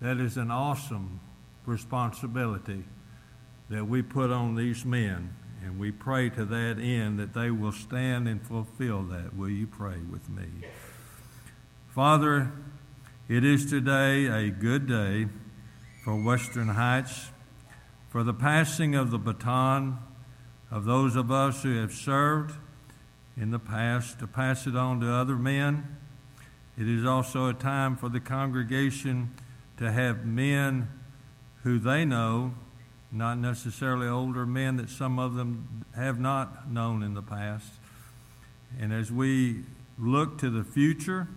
That 0.00 0.18
is 0.18 0.36
an 0.36 0.50
awesome 0.50 1.20
responsibility 1.64 2.84
that 3.68 3.86
we 3.86 4.02
put 4.02 4.30
on 4.30 4.54
these 4.54 4.84
men. 4.84 5.34
And 5.64 5.80
we 5.80 5.90
pray 5.90 6.30
to 6.30 6.44
that 6.44 6.78
end 6.78 7.18
that 7.18 7.34
they 7.34 7.50
will 7.50 7.72
stand 7.72 8.28
and 8.28 8.40
fulfill 8.40 9.02
that. 9.04 9.34
Will 9.34 9.48
you 9.48 9.66
pray 9.66 9.96
with 10.08 10.28
me? 10.28 10.46
Father, 11.96 12.52
it 13.26 13.42
is 13.42 13.70
today 13.70 14.26
a 14.26 14.50
good 14.50 14.86
day 14.86 15.28
for 16.04 16.14
Western 16.14 16.68
Heights, 16.68 17.30
for 18.10 18.22
the 18.22 18.34
passing 18.34 18.94
of 18.94 19.10
the 19.10 19.16
baton 19.16 19.96
of 20.70 20.84
those 20.84 21.16
of 21.16 21.32
us 21.32 21.62
who 21.62 21.80
have 21.80 21.92
served 21.92 22.54
in 23.34 23.50
the 23.50 23.58
past 23.58 24.18
to 24.18 24.26
pass 24.26 24.66
it 24.66 24.76
on 24.76 25.00
to 25.00 25.10
other 25.10 25.36
men. 25.36 25.96
It 26.76 26.86
is 26.86 27.06
also 27.06 27.48
a 27.48 27.54
time 27.54 27.96
for 27.96 28.10
the 28.10 28.20
congregation 28.20 29.32
to 29.78 29.90
have 29.90 30.26
men 30.26 30.90
who 31.62 31.78
they 31.78 32.04
know, 32.04 32.52
not 33.10 33.38
necessarily 33.38 34.06
older 34.06 34.44
men 34.44 34.76
that 34.76 34.90
some 34.90 35.18
of 35.18 35.34
them 35.34 35.86
have 35.94 36.20
not 36.20 36.70
known 36.70 37.02
in 37.02 37.14
the 37.14 37.22
past. 37.22 37.72
And 38.78 38.92
as 38.92 39.10
we 39.10 39.62
look 39.98 40.36
to 40.40 40.50
the 40.50 40.62
future, 40.62 41.28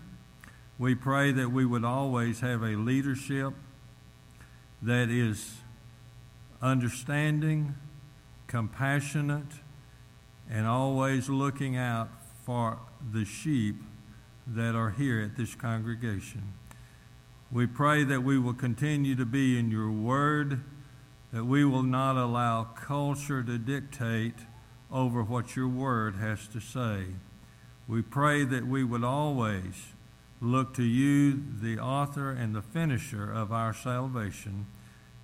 we 0.80 0.96
pray 0.96 1.34
that 1.34 1.52
we 1.52 1.66
would 1.66 1.84
always 1.84 2.40
have 2.40 2.64
a 2.64 2.78
leadership 2.78 3.54
that 4.82 5.10
is 5.10 5.58
understanding, 6.62 7.76
compassionate, 8.48 9.60
and 10.50 10.66
always 10.66 11.28
looking 11.28 11.76
out 11.76 12.10
for 12.46 12.80
the 13.12 13.26
sheep 13.26 13.76
that 14.48 14.74
are 14.74 14.92
here 14.92 15.22
at 15.22 15.36
this 15.36 15.54
congregation. 15.54 16.54
We 17.52 17.68
pray 17.68 18.06
that 18.06 18.24
we 18.24 18.40
will 18.40 18.54
continue 18.54 19.16
to 19.16 19.26
be 19.26 19.60
in 19.60 19.70
your 19.70 19.92
word, 19.92 20.62
that 21.34 21.44
we 21.44 21.66
will 21.66 21.84
not 21.84 22.16
allow 22.16 22.64
culture 22.64 23.44
to 23.44 23.58
dictate 23.58 24.36
over 24.90 25.22
what 25.24 25.58
your 25.58 25.68
word 25.68 26.16
has 26.16 26.48
to 26.48 26.62
say. 26.62 27.08
We 27.86 28.02
pray 28.02 28.46
that 28.46 28.66
we 28.66 28.86
would 28.86 29.04
always 29.04 29.74
look 30.42 30.74
to 30.76 30.84
you, 30.84 31.42
the 31.62 31.80
author 31.80 32.32
and 32.32 32.56
the 32.56 32.62
finisher 32.62 33.32
of 33.32 33.52
our 33.52 33.74
salvation. 33.74 34.68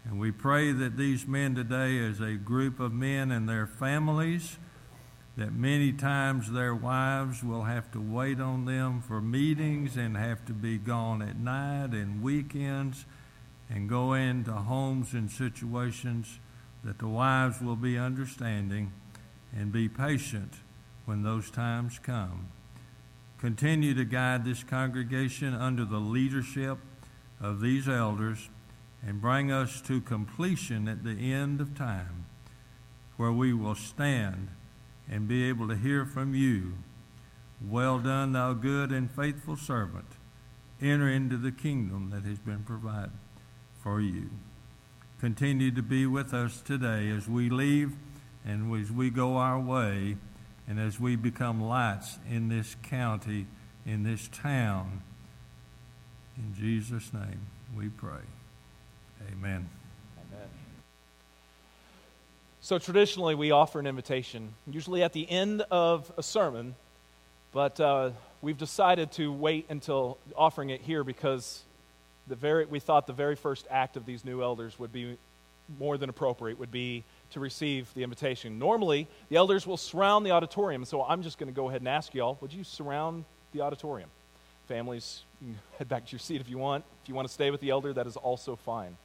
And 0.04 0.20
we 0.20 0.32
pray 0.32 0.72
that 0.72 0.98
these 0.98 1.26
men 1.26 1.56
today, 1.56 1.98
as 2.06 2.20
a 2.20 2.34
group 2.34 2.80
of 2.80 2.94
men 2.94 3.32
and 3.32 3.48
their 3.50 3.66
families, 3.66 4.58
that 5.38 5.54
many 5.54 5.92
times 5.92 6.52
their 6.52 6.76
wives 6.76 7.44
will 7.44 7.64
have 7.64 7.92
to 7.92 8.00
wait 8.00 8.40
on 8.40 8.66
them 8.66 9.02
for 9.02 9.20
meetings 9.20 9.98
and 9.98 10.16
have 10.16 10.46
to 10.46 10.54
be 10.54 10.78
gone 10.78 11.22
at 11.22 11.38
night 11.38 11.92
and 11.92 12.22
weekends 12.22 13.06
and 13.70 13.90
go 13.90 14.14
into 14.14 14.52
homes 14.52 15.14
and 15.14 15.30
situations 15.30 16.40
that 16.84 17.00
the 17.00 17.08
wives 17.08 17.62
will 17.62 17.76
be 17.76 17.98
understanding 17.98 18.94
and 19.54 19.72
be 19.72 19.90
patient 19.90 20.54
when 21.06 21.24
those 21.24 21.50
times 21.50 22.00
come. 22.00 22.48
Continue 23.46 23.94
to 23.94 24.06
guide 24.06 24.44
this 24.44 24.64
congregation 24.64 25.54
under 25.54 25.86
the 25.86 26.00
leadership 26.00 26.80
of 27.40 27.62
these 27.62 27.88
elders 27.88 28.50
and 29.06 29.22
bring 29.22 29.52
us 29.52 29.82
to 29.82 30.02
completion 30.02 30.88
at 30.88 31.04
the 31.04 31.32
end 31.32 31.62
of 31.62 31.78
time, 31.78 32.26
where 33.18 33.32
we 33.32 33.54
will 33.54 33.76
stand 33.76 34.48
and 35.08 35.28
be 35.28 35.48
able 35.48 35.68
to 35.68 35.76
hear 35.76 36.08
from 36.08 36.34
you. 36.34 36.74
Well 37.64 38.00
done, 38.00 38.32
thou 38.32 38.54
good 38.54 38.92
and 38.92 39.12
faithful 39.12 39.58
servant. 39.58 40.08
Enter 40.82 41.08
into 41.08 41.38
the 41.38 41.52
kingdom 41.52 42.10
that 42.10 42.28
has 42.28 42.40
been 42.40 42.64
provided 42.64 43.12
for 43.84 44.02
you. 44.02 44.32
Continue 45.22 45.70
to 45.70 45.84
be 45.84 46.08
with 46.08 46.34
us 46.34 46.62
today 46.62 47.12
as 47.12 47.30
we 47.30 47.52
leave 47.52 47.94
and 48.44 48.76
as 48.76 48.92
we 48.92 49.12
go 49.12 49.38
our 49.38 49.60
way 49.60 50.18
and 50.68 50.80
as 50.80 51.00
we 51.00 51.16
become 51.16 51.62
lights 51.62 52.18
in 52.30 52.50
this 52.50 52.76
county, 52.84 53.46
in 53.86 54.04
this 54.04 54.28
town. 54.30 55.02
In 56.38 56.54
Jesus' 56.60 57.14
name 57.14 57.42
we 57.76 57.90
pray. 57.90 58.24
Amen. 59.32 59.70
Amen. 60.18 60.50
So 62.62 62.80
traditionally, 62.80 63.36
we 63.36 63.52
offer 63.52 63.80
an 63.80 63.88
invitation, 63.88 64.54
usually 64.68 65.04
at 65.04 65.14
the 65.14 65.30
end 65.30 65.64
of 65.70 66.12
a 66.18 66.24
sermon, 66.24 66.76
but 67.54 67.80
uh, 67.80 68.10
we've 68.42 68.58
decided 68.58 69.12
to 69.14 69.32
wait 69.32 69.68
until 69.70 70.18
offering 70.36 70.72
it 70.72 70.82
here 70.82 71.04
because 71.04 71.62
the 72.28 72.36
very, 72.36 72.66
we 72.66 72.80
thought 72.80 73.08
the 73.08 73.14
very 73.14 73.36
first 73.36 73.68
act 73.70 73.98
of 73.98 74.06
these 74.06 74.26
new 74.26 74.42
elders 74.42 74.80
would 74.80 74.92
be 74.92 75.18
more 75.80 75.98
than 75.98 76.10
appropriate, 76.10 76.60
would 76.60 76.72
be 76.72 77.04
to 77.32 77.40
receive 77.40 77.94
the 77.94 78.04
invitation. 78.04 78.60
Normally, 78.60 79.08
the 79.30 79.36
elders 79.36 79.66
will 79.68 79.78
surround 79.78 80.26
the 80.26 80.32
auditorium, 80.32 80.86
so 80.86 81.04
I'm 81.04 81.22
just 81.22 81.38
going 81.38 81.52
to 81.52 81.56
go 81.56 81.70
ahead 81.70 81.82
and 81.82 81.88
ask 81.88 82.14
y'all 82.14 82.38
would 82.42 82.54
you 82.54 82.64
surround 82.64 83.26
the 83.54 83.62
auditorium? 83.62 84.10
Families, 84.68 85.24
head 85.78 85.90
back 85.90 86.06
to 86.06 86.12
your 86.12 86.20
seat 86.20 86.42
if 86.42 86.50
you 86.50 86.58
want. 86.58 86.84
If 87.04 87.10
you 87.10 87.16
want 87.16 87.28
to 87.28 87.34
stay 87.34 87.52
with 87.52 87.62
the 87.62 87.70
elder, 87.70 87.94
that 87.94 88.08
is 88.08 88.18
also 88.18 88.56
fine. 88.56 88.98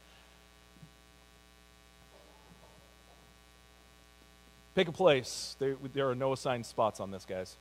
Pick 4.74 4.88
a 4.88 4.92
place. 4.92 5.56
There, 5.59 5.76
there 5.92 6.09
are 6.09 6.14
no 6.14 6.33
assigned 6.33 6.64
spots 6.64 7.00
on 7.00 7.11
this, 7.11 7.24
guys. 7.24 7.56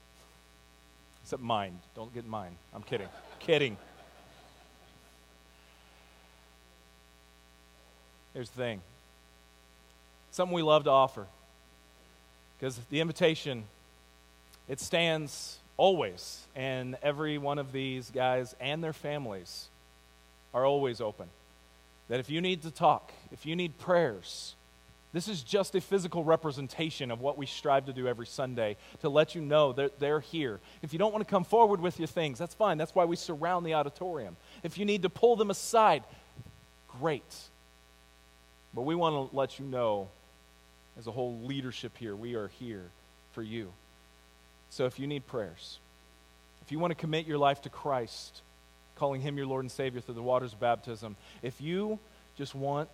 Except 1.22 1.42
mine. 1.42 1.78
Don't 1.94 2.12
get 2.14 2.26
mine. 2.26 2.52
I'm 2.74 2.82
kidding. 2.82 3.08
kidding. 3.40 3.76
Here's 8.32 8.48
the 8.50 8.56
thing 8.56 8.80
something 10.30 10.54
we 10.54 10.62
love 10.62 10.84
to 10.84 10.90
offer. 10.90 11.26
Because 12.58 12.78
the 12.90 13.00
invitation, 13.00 13.64
it 14.68 14.80
stands 14.80 15.58
always, 15.76 16.44
and 16.54 16.96
every 17.02 17.38
one 17.38 17.58
of 17.58 17.72
these 17.72 18.10
guys 18.10 18.54
and 18.60 18.84
their 18.84 18.92
families 18.92 19.66
are 20.52 20.66
always 20.66 21.00
open. 21.00 21.28
That 22.08 22.20
if 22.20 22.28
you 22.28 22.40
need 22.40 22.62
to 22.62 22.70
talk, 22.70 23.12
if 23.32 23.46
you 23.46 23.56
need 23.56 23.78
prayers, 23.78 24.54
this 25.12 25.26
is 25.26 25.42
just 25.42 25.74
a 25.74 25.80
physical 25.80 26.22
representation 26.22 27.10
of 27.10 27.20
what 27.20 27.36
we 27.36 27.46
strive 27.46 27.86
to 27.86 27.92
do 27.92 28.06
every 28.06 28.26
Sunday 28.26 28.76
to 29.00 29.08
let 29.08 29.34
you 29.34 29.40
know 29.40 29.72
that 29.72 29.98
they're 29.98 30.20
here. 30.20 30.60
If 30.82 30.92
you 30.92 30.98
don't 30.98 31.12
want 31.12 31.26
to 31.26 31.30
come 31.30 31.44
forward 31.44 31.80
with 31.80 31.98
your 31.98 32.06
things, 32.06 32.38
that's 32.38 32.54
fine. 32.54 32.78
That's 32.78 32.94
why 32.94 33.06
we 33.06 33.16
surround 33.16 33.66
the 33.66 33.74
auditorium. 33.74 34.36
If 34.62 34.78
you 34.78 34.84
need 34.84 35.02
to 35.02 35.08
pull 35.08 35.34
them 35.34 35.50
aside, 35.50 36.04
great. 37.00 37.24
But 38.72 38.82
we 38.82 38.94
want 38.94 39.30
to 39.30 39.36
let 39.36 39.58
you 39.58 39.64
know, 39.64 40.08
as 41.00 41.06
a 41.06 41.10
whole 41.10 41.38
leadership 41.44 41.96
here, 41.96 42.14
we 42.14 42.34
are 42.34 42.48
here 42.60 42.84
for 43.32 43.42
you. 43.42 43.72
So 44.68 44.84
if 44.84 44.98
you 44.98 45.06
need 45.06 45.26
prayers, 45.26 45.78
if 46.60 46.70
you 46.70 46.78
want 46.78 46.90
to 46.90 46.94
commit 46.94 47.26
your 47.26 47.38
life 47.38 47.62
to 47.62 47.70
Christ, 47.70 48.42
calling 48.96 49.22
Him 49.22 49.38
your 49.38 49.46
Lord 49.46 49.64
and 49.64 49.72
Savior 49.72 50.02
through 50.02 50.14
the 50.14 50.22
waters 50.22 50.52
of 50.52 50.60
baptism, 50.60 51.16
if 51.42 51.58
you 51.58 51.98
just 52.36 52.54
want 52.54 52.90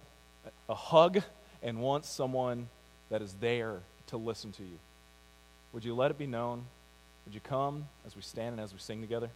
a 0.69 0.75
hug 0.75 1.21
and 1.65 1.81
want 1.81 2.05
someone 2.05 2.69
that 3.11 3.23
is 3.23 3.35
there 3.41 3.81
to 4.07 4.17
listen 4.17 4.53
to 4.53 4.63
you, 4.63 4.79
would 5.73 5.85
you 5.85 5.93
let 5.93 6.13
it 6.13 6.19
be 6.19 6.29
known? 6.29 6.63
Would 7.25 7.35
you 7.35 7.41
come 7.41 7.87
as 8.07 8.15
we 8.15 8.23
stand 8.23 8.53
and 8.53 8.61
as 8.61 8.73
we 8.73 8.79
sing 8.79 9.01
together? 9.01 9.31